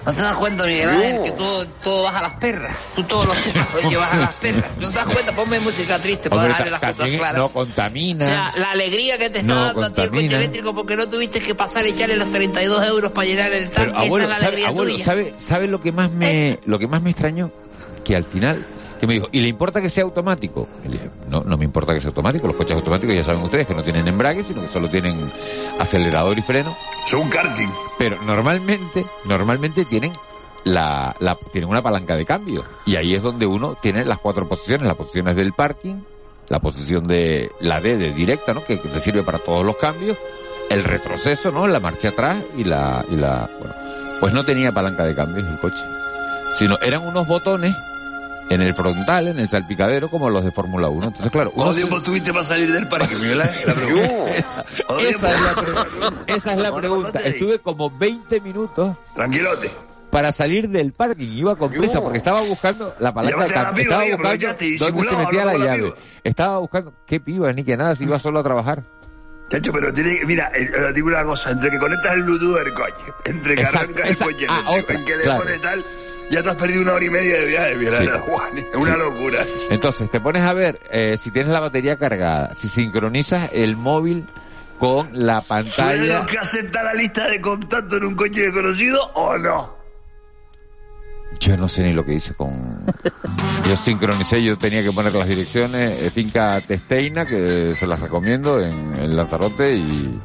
¿No 0.05 0.13
te 0.13 0.19
das 0.21 0.33
cuenta, 0.33 0.65
Miguel 0.65 0.89
Ángel, 0.89 1.23
que 1.25 1.31
todo, 1.33 1.67
todo 1.83 2.03
baja 2.03 2.17
a 2.17 2.21
las 2.23 2.33
perras? 2.33 2.75
Tú 2.95 3.03
todos 3.03 3.27
los 3.27 3.37
temas 3.37 3.67
lo 3.83 3.89
llevas 3.89 4.11
a 4.11 4.17
las 4.17 4.33
perras. 4.35 4.71
¿No 4.79 4.89
te 4.89 4.95
das 4.95 5.05
cuenta? 5.05 5.31
Ponme 5.35 5.59
música 5.59 5.99
triste 6.01 6.29
para 6.29 6.43
dejarle 6.47 6.71
las 6.71 6.79
cosas 6.79 7.09
claras. 7.09 7.37
no 7.37 7.45
O 7.45 7.49
contamina. 7.49 8.25
sea, 8.25 8.53
la 8.57 8.71
alegría 8.71 9.17
que 9.19 9.29
te 9.29 9.39
está 9.39 9.53
No 9.53 9.65
dando 9.65 9.85
a 9.85 9.93
ti 9.93 10.01
el 10.01 10.09
coche 10.09 10.25
eléctrico 10.25 10.73
porque 10.73 10.95
no 10.95 11.07
tuviste 11.07 11.39
que 11.39 11.53
pasar 11.53 11.85
y 11.85 11.89
echarle 11.89 12.15
los 12.17 12.31
32 12.31 12.87
euros 12.87 13.11
para 13.11 13.27
llenar 13.27 13.53
el 13.53 13.69
tanque. 13.69 13.91
Pero 13.91 13.99
abuelo, 13.99 14.25
Esa 14.25 14.25
es 14.25 14.29
la 14.29 14.35
¿sabe, 14.37 14.47
alegría 14.47 14.67
abuelo, 14.69 14.91
tuya. 14.93 15.05
¿sabe, 15.05 15.33
sabe 15.37 15.67
lo 15.67 15.81
que 15.81 15.91
más 15.91 16.09
me, 16.11 16.57
lo 16.65 16.79
que 16.79 16.87
más 16.87 17.01
me 17.03 17.11
extrañó? 17.11 17.51
Que 18.07 18.15
al 18.15 18.23
final, 18.23 18.65
que 19.01 19.05
me 19.05 19.15
dijo, 19.15 19.27
¿y 19.33 19.41
le 19.41 19.49
importa 19.49 19.81
que 19.81 19.89
sea 19.89 20.05
automático? 20.05 20.65
Y 20.85 20.87
le 20.87 20.93
dije, 20.93 21.09
no, 21.29 21.41
no 21.41 21.57
me 21.57 21.65
importa 21.65 21.93
que 21.93 21.99
sea 21.99 22.07
automático. 22.07 22.47
Los 22.47 22.55
coches 22.55 22.77
automáticos 22.77 23.13
ya 23.13 23.23
saben 23.25 23.41
ustedes 23.41 23.67
que 23.67 23.75
no 23.75 23.83
tienen 23.83 24.07
embrague, 24.07 24.43
sino 24.43 24.61
que 24.61 24.69
solo 24.69 24.89
tienen 24.89 25.29
acelerador 25.77 26.37
y 26.37 26.41
freno. 26.41 26.73
Son 27.05 27.27
karting. 27.27 27.67
Pero 27.97 28.15
normalmente, 28.25 29.05
normalmente 29.25 29.83
tienen 29.83 30.13
la, 30.63 31.13
la, 31.19 31.37
tienen 31.51 31.69
una 31.69 31.81
palanca 31.81 32.15
de 32.15 32.25
cambio. 32.25 32.63
Y 32.85 32.95
ahí 32.95 33.13
es 33.13 33.21
donde 33.21 33.45
uno 33.45 33.75
tiene 33.81 34.05
las 34.05 34.19
cuatro 34.19 34.47
posiciones, 34.47 34.87
las 34.87 34.95
posiciones 34.95 35.35
del 35.35 35.51
parking, 35.51 35.95
la 36.47 36.59
posición 36.59 37.03
de 37.03 37.51
la 37.59 37.81
D 37.81 37.97
de 37.97 38.13
directa, 38.13 38.53
¿no? 38.53 38.63
Que, 38.63 38.79
que 38.79 38.87
te 38.87 39.01
sirve 39.01 39.23
para 39.23 39.39
todos 39.39 39.65
los 39.65 39.75
cambios, 39.75 40.17
el 40.69 40.85
retroceso, 40.85 41.51
¿no? 41.51 41.67
La 41.67 41.81
marcha 41.81 42.09
atrás 42.09 42.37
y 42.57 42.63
la, 42.63 43.03
y 43.09 43.15
la, 43.15 43.49
bueno, 43.59 43.75
pues 44.19 44.33
no 44.33 44.45
tenía 44.45 44.71
palanca 44.71 45.03
de 45.03 45.13
cambios 45.13 45.45
el 45.47 45.59
coche, 45.59 45.83
sino 46.57 46.77
eran 46.79 47.05
unos 47.05 47.27
botones 47.27 47.75
en 48.49 48.61
el 48.61 48.73
frontal, 48.73 49.27
en 49.27 49.39
el 49.39 49.49
salpicadero, 49.49 50.09
como 50.09 50.29
los 50.29 50.43
de 50.43 50.51
Fórmula 50.51 50.87
1. 50.89 51.07
Entonces, 51.07 51.31
claro, 51.31 51.51
¿Cuánto 51.51 51.75
tiempo 51.75 51.97
estuviste 51.97 52.31
para 52.31 52.45
salir 52.45 52.71
del 52.71 52.87
parque, 52.87 53.15
Miguel 53.19 53.41
Ángel? 53.41 53.73
Pregunta. 53.73 54.65
¿Cuánto 54.87 55.01
esa 55.09 55.31
es 55.33 55.41
la, 55.41 55.55
pre- 55.55 56.35
esa 56.35 56.53
es 56.53 56.57
la 56.59 56.75
pregunta. 56.75 57.19
Estuve 57.19 57.59
como 57.59 57.89
20 57.97 58.39
minutos 58.41 58.95
Tranquilote. 59.15 59.69
para 60.09 60.31
salir 60.31 60.69
del 60.69 60.93
parking. 60.93 61.27
Iba 61.37 61.55
con 61.55 61.69
prisa 61.71 62.01
porque 62.01 62.19
estaba 62.19 62.41
buscando 62.41 62.95
la 62.99 63.13
palanca 63.13 63.43
de 63.45 63.49
cambio. 63.53 63.83
Estaba 63.83 64.03
buscando 64.05 64.63
y 64.65 64.77
dónde 64.77 65.03
se 65.09 65.15
metía 65.17 65.45
la 65.45 65.57
llave. 65.57 65.93
Estaba 66.23 66.57
buscando... 66.59 66.93
¿Qué 67.05 67.19
piba? 67.19 67.51
Ni 67.53 67.63
que 67.63 67.75
nada, 67.77 67.95
si 67.95 68.03
iba 68.05 68.17
solo 68.19 68.39
a 68.39 68.43
trabajar. 68.43 68.83
Chacho, 69.49 69.71
pero 69.71 69.93
tiene 69.93 70.19
mira, 70.25 70.51
eh, 70.53 70.67
digo 70.93 71.07
una 71.07 71.23
cosa, 71.23 71.51
entre 71.51 71.69
que 71.69 71.77
conectas 71.79 72.15
el 72.15 72.23
Bluetooth 72.23 72.57
del 72.57 72.73
coche, 72.73 73.13
entre 73.23 73.55
que 73.55 73.61
Exacto, 73.61 73.91
arrancas 73.93 74.09
el 74.09 74.17
coche, 74.27 74.45
ah, 74.49 74.63
entre 74.75 75.05
que 75.05 75.15
le 75.15 75.23
claro. 75.23 75.39
pones 75.43 75.61
tal, 75.61 75.85
ya 76.29 76.43
te 76.43 76.49
has 76.49 76.55
perdido 76.55 76.81
una 76.81 76.93
hora 76.93 77.05
y 77.05 77.09
media 77.09 77.35
de 77.39 77.45
viaje, 77.45 77.75
mira, 77.75 77.97
Sí. 77.99 78.07
Juan, 78.25 78.57
es 78.57 78.65
una 78.75 78.97
locura. 78.97 79.39
Entonces, 79.69 80.09
te 80.11 80.19
pones 80.19 80.43
a 80.43 80.53
ver 80.53 80.79
eh, 80.91 81.17
si 81.21 81.31
tienes 81.31 81.51
la 81.51 81.59
batería 81.59 81.97
cargada, 81.97 82.53
si 82.55 82.67
sincronizas 82.67 83.49
el 83.53 83.75
móvil 83.77 84.25
con 84.79 85.09
la 85.13 85.41
¿Tú 85.41 85.53
eres 85.53 85.65
de 85.65 85.75
pantalla... 85.75 86.19
los 86.19 86.27
que 86.27 86.37
acepta 86.37 86.83
la 86.83 86.93
lista 86.93 87.27
de 87.27 87.41
contacto 87.41 87.97
en 87.97 88.03
un 88.05 88.15
coche 88.15 88.41
desconocido 88.43 89.11
o 89.13 89.37
no? 89.37 89.75
Yo 91.39 91.57
no 91.57 91.67
sé 91.67 91.83
ni 91.83 91.93
lo 91.93 92.05
que 92.05 92.13
hice 92.13 92.33
con... 92.33 92.85
Yo 93.67 93.75
sincronicé, 93.75 94.41
yo 94.41 94.57
tenía 94.57 94.81
que 94.81 94.91
poner 94.91 95.13
las 95.13 95.27
direcciones, 95.27 96.01
eh, 96.05 96.09
finca 96.09 96.59
Testeina, 96.61 97.25
que 97.25 97.75
se 97.75 97.85
las 97.85 97.99
recomiendo 97.99 98.59
en, 98.61 98.95
en 98.95 99.15
Lanzarote 99.15 99.75
y... 99.75 100.19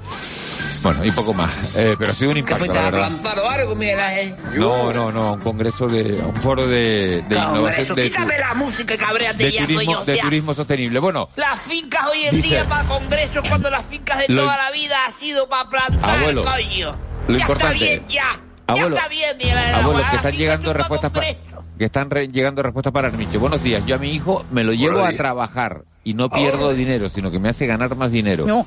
Bueno, 0.83 1.05
y 1.05 1.11
poco 1.11 1.33
más. 1.35 1.77
Eh, 1.77 1.95
pero 1.99 2.11
ha 2.11 2.15
sido 2.15 2.31
un 2.31 2.35
¿Que 2.35 2.41
impacto, 2.41 2.65
fuiste 2.65 2.79
algo, 2.79 3.75
Miguel 3.75 4.01
Ángel? 4.01 4.35
No, 4.57 4.93
no, 4.93 5.11
no, 5.13 5.33
un 5.35 5.41
congreso 5.41 5.87
de, 5.87 6.15
un 6.15 6.37
foro 6.37 6.67
de, 6.67 7.23
de 7.23 7.37
Hombre, 7.37 7.37
innovación 7.37 7.85
eso, 7.85 7.95
de, 7.95 8.03
quítame 8.05 8.35
tu- 8.35 8.41
la 8.41 8.55
música, 8.55 8.97
cabréate 8.97 9.45
de 9.45 9.53
ya, 9.53 9.61
turismo, 9.67 9.93
coño, 9.95 10.05
de 10.05 10.17
ya. 10.17 10.23
turismo 10.23 10.55
sostenible. 10.55 10.99
Bueno, 10.99 11.29
Las 11.37 11.61
fincas 11.61 12.07
hoy 12.11 12.25
en 12.25 12.37
Dice- 12.37 12.49
día 12.49 12.65
para 12.69 12.85
congresos 12.85 13.49
cuando 13.49 13.71
las 13.71 13.85
fincas 13.85 14.19
de 14.19 14.29
Lo- 14.29 14.43
toda 14.43 14.57
la 14.57 14.71
vida 14.73 14.97
ha 15.09 15.13
sido 15.21 15.49
para 15.49 15.69
plantar, 15.69 16.19
Abuelo, 16.19 16.45
coño. 16.45 16.97
lo 17.29 17.37
ya 17.39 17.41
importante- 17.43 17.75
está 17.95 18.07
bien, 18.07 18.09
ya. 18.09 18.41
Abuelo, 18.67 18.97
ya 18.97 19.03
está 19.03 19.09
bien, 19.09 19.37
Miguel 19.39 19.59
Ángel. 19.59 19.75
abuelo, 19.75 20.05
que 20.11 20.17
están 20.17 20.37
llegando 20.37 20.73
respuestas 20.73 21.11
para, 21.11 21.27
que 21.79 21.85
están 21.85 22.11
re- 22.11 22.29
llegando 22.29 22.63
respuestas 22.63 22.93
para 22.93 23.09
Armicho. 23.09 23.39
Buenos 23.41 23.63
días, 23.63 23.85
yo 23.87 23.95
a 23.97 23.99
mi 23.99 24.11
hijo 24.13 24.45
me 24.51 24.65
lo 24.65 24.73
llevo 24.73 25.05
a 25.05 25.13
trabajar 25.13 25.83
y 26.05 26.15
no 26.15 26.29
pierdo 26.31 26.73
dinero, 26.73 27.09
sino 27.09 27.31
que 27.31 27.39
me 27.39 27.49
hace 27.51 27.67
ganar 27.67 27.95
más 27.97 28.11
dinero. 28.11 28.47
No. 28.47 28.67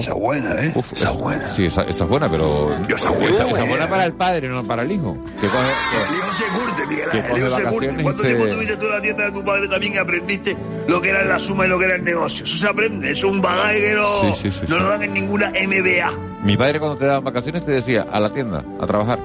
Esa 0.00 0.10
es 0.10 0.16
buena, 0.16 0.50
¿eh? 0.60 0.74
esa 0.94 1.10
es 1.10 1.16
buena. 1.18 1.48
Sí, 1.48 1.64
esa, 1.66 1.82
esa 1.82 2.04
es 2.04 2.10
buena, 2.10 2.30
pero... 2.30 2.72
Esa 2.72 2.80
es 2.94 3.08
buena, 3.08 3.24
esa- 3.24 3.32
esa 3.34 3.44
buena. 3.44 3.64
es 3.64 3.68
buena 3.70 3.88
para 3.88 4.04
el 4.06 4.12
padre, 4.14 4.48
no 4.48 4.64
para 4.64 4.82
el 4.82 4.92
hijo. 4.92 5.16
Que 5.40 5.48
coge- 5.48 6.08
El 6.10 6.18
hijo 6.18 6.32
se 6.32 6.44
curte, 6.58 6.86
Miguel 6.86 7.08
Ángel, 7.12 7.32
el 7.32 7.38
hijo 7.46 7.56
se 7.56 7.64
curte. 7.64 8.02
¿Cuánto 8.02 8.22
se- 8.22 8.28
tiempo 8.28 8.46
tuviste 8.48 8.76
tú 8.76 8.86
en 8.86 8.90
la 8.92 9.00
tienda 9.00 9.24
de 9.24 9.32
tu 9.32 9.44
padre 9.44 9.68
también 9.68 9.92
que 9.92 9.98
aprendiste 9.98 10.56
lo 10.88 11.00
que 11.02 11.10
era 11.10 11.24
la 11.24 11.38
suma 11.38 11.66
y 11.66 11.68
lo 11.68 11.78
que 11.78 11.84
era 11.84 11.96
el 11.96 12.04
negocio? 12.04 12.44
Eso 12.44 12.56
se 12.56 12.68
aprende, 12.68 13.10
eso 13.10 13.26
es 13.26 13.32
un 13.32 13.40
bagaje 13.42 13.80
que 13.80 13.94
no, 13.94 14.20
Sí, 14.34 14.50
sí, 14.50 14.50
sí, 14.50 14.66
no 14.68 14.78
lo 14.78 14.88
dan 14.88 15.02
en 15.02 15.12
ninguna 15.12 15.50
MBA. 15.50 16.12
Mi 16.44 16.56
padre 16.56 16.78
cuando 16.80 16.96
te 16.98 17.06
daban 17.06 17.24
vacaciones 17.24 17.64
te 17.64 17.72
decía, 17.72 18.06
a 18.10 18.18
la 18.18 18.32
tienda, 18.32 18.64
a 18.80 18.86
trabajar. 18.86 19.18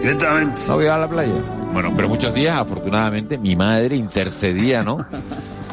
Directamente. 0.00 0.60
No 0.68 0.74
voy 0.76 0.86
a 0.86 0.96
la 0.98 1.08
playa. 1.08 1.32
Bueno, 1.72 1.92
pero 1.96 2.08
muchos 2.08 2.32
días, 2.34 2.56
afortunadamente, 2.58 3.36
mi 3.38 3.56
madre 3.56 3.96
intercedía, 3.96 4.82
¿no? 4.82 5.04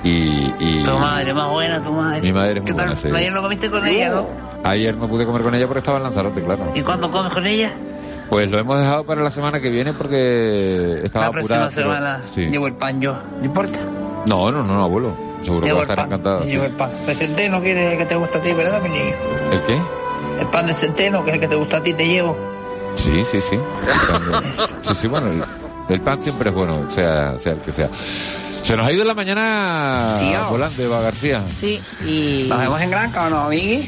Y, 0.05 0.53
y 0.59 0.83
Tu 0.83 0.91
madre, 0.97 1.33
más 1.33 1.49
buena 1.49 1.81
tu 1.81 1.91
madre. 1.91 2.21
mi 2.21 2.31
madre 2.31 2.59
es 2.59 2.65
¿Qué 2.65 2.71
muy 2.71 2.77
tal? 2.77 2.87
buena, 2.89 3.01
sí. 3.01 3.07
Ayer 3.13 3.33
no 3.33 3.41
comiste 3.41 3.69
con 3.71 3.85
ella, 3.87 4.09
¿no? 4.09 4.27
Ayer 4.63 4.95
no 4.95 5.07
pude 5.07 5.25
comer 5.25 5.41
con 5.41 5.55
ella 5.55 5.65
porque 5.65 5.79
estaba 5.79 5.97
en 5.97 6.03
Lanzarote, 6.03 6.43
claro. 6.43 6.71
¿Y 6.75 6.81
cuándo 6.81 7.09
comes 7.11 7.33
con 7.33 7.45
ella? 7.47 7.71
Pues 8.29 8.49
lo 8.49 8.57
hemos 8.59 8.79
dejado 8.79 9.03
para 9.03 9.21
la 9.21 9.31
semana 9.31 9.59
que 9.59 9.69
viene 9.69 9.93
porque 9.93 11.01
estaba 11.03 11.25
la 11.25 11.31
próxima 11.31 11.55
apurada. 11.65 11.71
pero- 11.75 11.81
semana 11.93 12.21
Sí. 12.33 12.41
llevo 12.45 12.67
el 12.67 12.73
pan 12.73 13.01
yo. 13.01 13.13
¿No 13.39 13.45
importa? 13.45 13.79
No, 14.25 14.51
no, 14.51 14.63
no, 14.63 14.83
abuelo. 14.83 15.15
Seguro 15.43 15.63
que 15.65 15.71
va 15.73 15.79
a 15.79 15.81
estar 15.83 15.99
encantado. 15.99 16.41
sí. 16.43 16.49
Llevo 16.49 16.65
el 16.65 16.71
pan. 16.71 16.91
El 17.07 17.15
centeno 17.15 17.61
quiere 17.61 17.97
que 17.97 18.05
te 18.05 18.15
gusta 18.15 18.37
a 18.39 18.41
ti, 18.41 18.53
¿verdad, 18.53 18.81
mi 18.81 18.89
niño? 18.89 19.15
¿El 19.51 19.61
qué? 19.63 19.81
El 20.39 20.47
pan 20.47 20.65
de 20.67 20.73
centeno, 20.73 21.23
que 21.23 21.29
es 21.31 21.33
el 21.35 21.39
que 21.41 21.47
te 21.47 21.55
gusta 21.55 21.77
a 21.77 21.81
ti, 21.83 21.93
te 21.93 22.07
llevo. 22.07 22.35
Sí, 22.95 23.23
sí, 23.31 23.39
sí. 23.41 23.59
Sí, 24.81 24.95
sí, 25.01 25.07
bueno, 25.07 25.27
el, 25.31 25.43
el 25.89 26.01
pan 26.01 26.19
siempre 26.19 26.49
es 26.49 26.55
bueno, 26.55 26.89
sea, 26.89 27.35
sea 27.39 27.53
el 27.53 27.59
que 27.59 27.71
sea. 27.71 27.89
Se 28.65 28.75
nos 28.75 28.87
ha 28.87 28.91
ido 28.91 29.03
la 29.05 29.13
mañana 29.13 30.17
Tío. 30.19 30.49
volando, 30.49 30.81
Eva 30.81 30.99
García. 31.01 31.43
Sí, 31.59 31.79
y... 32.03 32.47
¿Nos 32.49 32.59
vemos 32.59 32.81
en 32.81 32.89
Granca 32.89 33.27
o 33.27 33.29
no, 33.29 33.41
amigui? 33.43 33.87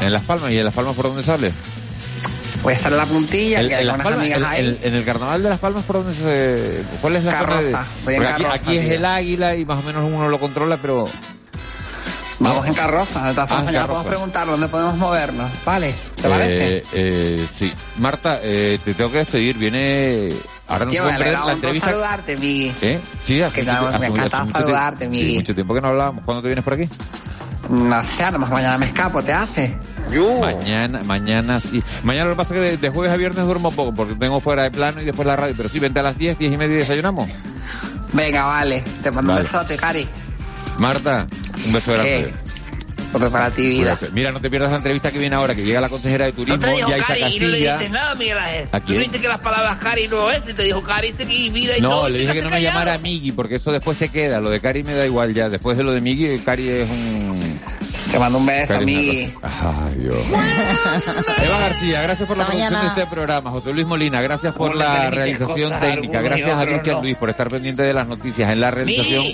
En 0.00 0.12
Las 0.12 0.24
Palmas. 0.24 0.50
¿Y 0.50 0.58
en 0.58 0.64
Las 0.64 0.72
Palmas 0.74 0.94
por 0.96 1.06
dónde 1.08 1.22
sale? 1.22 1.52
Voy 2.62 2.72
a 2.72 2.76
estar 2.76 2.90
en 2.90 2.98
la 2.98 3.04
puntilla, 3.04 3.60
El- 3.60 3.68
que 3.68 3.74
hay 3.74 3.80
en, 3.82 3.86
Las 3.88 3.96
Palmas, 3.98 4.14
amigas 4.14 4.38
el- 4.38 4.44
ahí. 4.46 4.60
el- 4.60 4.78
en 4.82 4.94
el 4.94 5.04
carnaval 5.04 5.42
de 5.42 5.48
Las 5.50 5.58
Palmas, 5.58 5.84
¿por 5.84 5.96
dónde 5.96 6.14
se.? 6.14 6.82
¿Cuál 7.02 7.16
es 7.16 7.24
la 7.24 7.38
zona 7.38 7.60
de.? 7.60 7.70
Carroza, 7.72 7.90
voy 8.04 8.14
en 8.14 8.22
aquí, 8.22 8.32
carroza, 8.42 8.54
aquí 8.56 8.76
es 8.78 8.84
tío. 8.86 8.94
el 8.94 9.04
águila 9.04 9.54
y 9.56 9.64
más 9.66 9.78
o 9.78 9.82
menos 9.86 10.10
uno 10.10 10.28
lo 10.28 10.40
controla, 10.40 10.78
pero. 10.78 11.04
Vamos 12.38 12.66
en 12.66 12.74
carroza, 12.74 13.28
de 13.28 13.34
todas 13.34 13.50
Ah, 13.50 13.54
formas 13.56 13.72
carroza. 13.74 13.86
podemos 13.88 14.06
preguntar 14.06 14.46
dónde 14.46 14.68
podemos 14.68 14.96
movernos. 14.96 15.50
Vale, 15.66 15.94
¿te 16.20 16.28
parece? 16.28 16.76
Eh, 16.78 16.84
eh, 16.94 17.46
sí. 17.52 17.72
Marta, 17.98 18.40
eh, 18.42 18.78
te 18.84 18.94
tengo 18.94 19.12
que 19.12 19.18
despedir. 19.18 19.56
Viene. 19.58 20.28
Ahora 20.68 20.84
no 20.84 20.90
me 20.90 20.98
perder 20.98 21.38
la 21.46 21.52
entrevista. 21.52 21.90
saludarte, 21.90 22.36
mi... 22.36 22.72
¿Eh? 22.82 23.00
Sí, 23.24 23.40
hace 23.40 23.54
Que 23.54 23.62
mucho, 23.70 23.82
me- 23.84 23.90
me 23.90 23.96
hace- 23.96 24.06
encanta 24.06 24.36
hace 24.38 24.46
mucho 24.46 24.58
saludarte, 24.58 24.98
tiempo- 25.06 25.14
mi- 25.14 25.24
Sí, 25.32 25.36
mucho 25.38 25.54
tiempo 25.54 25.74
que 25.74 25.80
no 25.80 25.88
hablábamos. 25.88 26.24
¿Cuándo 26.24 26.42
te 26.42 26.48
vienes 26.48 26.64
por 26.64 26.72
aquí? 26.74 26.88
No 27.70 28.02
sé, 28.02 28.24
a 28.24 28.30
lo 28.30 28.38
mejor 28.40 28.54
mañana 28.54 28.78
me 28.78 28.86
escapo, 28.86 29.22
¿te 29.22 29.32
hace? 29.32 29.76
Mañana, 30.40 31.02
mañana 31.04 31.60
sí. 31.60 31.82
Mañana 32.04 32.26
lo 32.26 32.30
que 32.32 32.36
pasa 32.36 32.54
es 32.54 32.60
que 32.60 32.66
de, 32.66 32.76
de 32.76 32.88
jueves 32.90 33.12
a 33.12 33.16
viernes 33.16 33.44
duermo 33.44 33.72
poco 33.72 33.92
porque 33.92 34.14
tengo 34.14 34.40
fuera 34.40 34.62
de 34.62 34.70
plano 34.70 35.00
y 35.00 35.04
después 35.04 35.26
la 35.26 35.34
radio. 35.36 35.54
Pero 35.56 35.68
sí, 35.68 35.78
vente 35.80 35.98
a 35.98 36.02
las 36.04 36.16
10, 36.16 36.38
10 36.38 36.52
y 36.52 36.56
media 36.56 36.76
y 36.76 36.78
desayunamos. 36.78 37.28
Venga, 38.12 38.44
vale. 38.44 38.82
Te 39.02 39.10
mando 39.10 39.32
Vale. 39.32 39.44
un 39.44 39.52
besote, 39.52 39.76
Cari. 39.76 40.08
Marta, 40.78 41.26
un 41.64 41.72
beso 41.72 41.92
grande. 41.92 42.32
¿Qué? 42.34 42.45
Porque 43.18 43.32
para 43.32 43.50
ti, 43.50 43.62
vida. 43.66 43.96
Cuídate. 43.96 44.10
Mira, 44.14 44.32
no 44.32 44.40
te 44.40 44.50
pierdas 44.50 44.70
la 44.70 44.76
entrevista 44.78 45.10
que 45.10 45.18
viene 45.18 45.34
ahora, 45.36 45.54
que 45.54 45.64
llega 45.64 45.80
la 45.80 45.88
consejera 45.88 46.26
de 46.26 46.32
turismo, 46.32 46.56
No 46.56 46.66
te 46.66 46.74
dijo 46.74 46.88
Yaisa 46.90 47.06
Cari 47.06 47.36
y 47.36 47.40
no 47.40 47.48
le 47.48 47.56
dijiste 47.58 47.88
nada, 47.88 48.14
Miguel 48.14 48.38
Ángel. 48.38 48.68
¿A 48.72 48.80
Tú 48.80 48.86
quién? 48.86 48.98
dijiste 48.98 49.20
que 49.20 49.28
las 49.28 49.40
palabras 49.40 49.78
Cari 49.78 50.08
no 50.08 50.30
es, 50.30 50.42
y 50.48 50.52
te 50.54 50.62
dijo 50.62 50.82
Cari, 50.82 51.12
dice 51.12 51.26
que 51.26 51.50
vida 51.50 51.76
y 51.78 51.80
No, 51.80 51.90
todo. 51.90 52.08
le 52.08 52.18
dije 52.18 52.32
que 52.32 52.42
no 52.42 52.50
me 52.50 52.62
llamara 52.62 52.98
Migui, 52.98 53.32
porque 53.32 53.56
eso 53.56 53.72
después 53.72 53.96
se 53.98 54.08
queda. 54.08 54.40
Lo 54.40 54.50
de 54.50 54.60
Cari 54.60 54.82
me 54.82 54.94
da 54.94 55.04
igual 55.06 55.32
ya. 55.34 55.48
Después 55.48 55.76
de 55.76 55.84
lo 55.84 55.92
de 55.92 56.00
Migui, 56.00 56.38
Cari 56.40 56.68
es 56.68 56.90
un... 56.90 57.60
Te 58.10 58.18
mando 58.20 58.38
un 58.38 58.46
beso, 58.46 58.74
cosa- 58.74 58.84
Ay, 59.42 59.94
Dios. 59.98 60.16
Eva 61.42 61.58
García, 61.58 62.02
gracias 62.02 62.28
por 62.28 62.36
la 62.36 62.44
Hasta 62.44 62.52
producción 62.54 62.72
mañana. 62.80 62.94
de 62.94 63.00
este 63.02 63.14
programa. 63.14 63.50
José 63.50 63.72
Luis 63.74 63.86
Molina, 63.86 64.20
gracias 64.22 64.54
por 64.54 64.74
la 64.76 65.10
realización 65.10 65.72
técnica. 65.80 66.20
y 66.20 66.24
Gracias 66.24 66.50
a 66.58 66.64
Cristian 66.66 66.96
no. 66.96 67.02
Luis 67.02 67.16
por 67.16 67.30
estar 67.30 67.48
pendiente 67.50 67.82
de 67.82 67.92
las 67.92 68.06
noticias. 68.06 68.50
En 68.50 68.60
la 68.60 68.70
realización. 68.70 69.24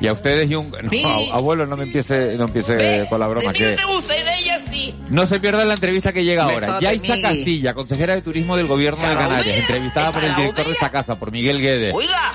Y 0.00 0.06
a 0.08 0.12
ustedes 0.12 0.50
y 0.50 0.54
un... 0.54 0.70
no, 0.70 0.90
Sí. 0.90 1.04
abuelo, 1.32 1.66
no 1.66 1.76
me 1.76 1.84
empiece, 1.84 2.36
no 2.36 2.44
empiece 2.44 3.06
con 3.08 3.20
la 3.20 3.28
broma 3.28 3.52
De 3.52 3.58
que... 3.58 3.76
te 3.76 3.84
gusta 3.84 4.16
y 4.18 4.22
de 4.22 4.38
ella 4.38 4.60
sí. 4.70 4.94
No 5.10 5.26
se 5.26 5.38
pierdan 5.40 5.68
la 5.68 5.74
entrevista 5.74 6.12
que 6.12 6.24
llega 6.24 6.44
ahora. 6.44 6.80
Yaisa. 6.80 7.20
Castilla, 7.22 7.74
consejera 7.74 8.14
de 8.14 8.22
turismo 8.22 8.56
del 8.56 8.66
gobierno 8.66 9.06
de. 9.06 9.14
Canarias, 9.14 9.58
entrevistada 9.58 10.10
por 10.12 10.24
el 10.24 10.34
director 10.34 10.66
de 10.66 10.72
esa 10.72 10.90
casa, 10.90 11.18
por 11.18 11.30
Miguel 11.30 11.60
Guedes. 11.60 11.94
Oiga, 11.94 12.32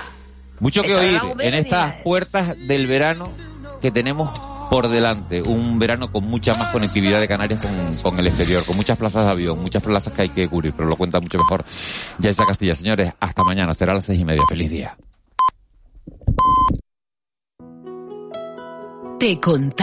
Mucho 0.60 0.82
que 0.82 0.94
oír 0.94 1.20
en 1.40 1.54
estas 1.54 2.02
puertas 2.02 2.56
del 2.66 2.86
verano 2.86 3.32
que 3.80 3.90
tenemos 3.90 4.30
por 4.70 4.88
delante. 4.88 5.42
Un 5.42 5.78
verano 5.78 6.10
con 6.12 6.24
mucha 6.24 6.52
más 6.54 6.72
conectividad 6.72 7.20
de 7.20 7.28
Canarias 7.28 7.62
con, 7.62 7.94
con 8.02 8.18
el 8.18 8.26
exterior, 8.26 8.64
con 8.64 8.76
muchas 8.76 8.98
plazas 8.98 9.24
de 9.26 9.30
avión, 9.32 9.60
muchas 9.60 9.82
plazas 9.82 10.12
que 10.12 10.22
hay 10.22 10.28
que 10.28 10.48
cubrir, 10.48 10.72
pero 10.76 10.88
lo 10.88 10.96
cuenta 10.96 11.20
mucho 11.20 11.38
mejor 11.38 11.64
Yaisa 12.18 12.44
Castilla. 12.46 12.74
Señores, 12.74 13.12
hasta 13.20 13.44
mañana, 13.44 13.72
será 13.74 13.92
a 13.92 13.96
las 13.96 14.06
seis 14.06 14.20
y 14.20 14.24
media. 14.24 14.42
Feliz 14.48 14.70
día. 14.70 14.96
Te 19.18 19.40
contamos. 19.40 19.74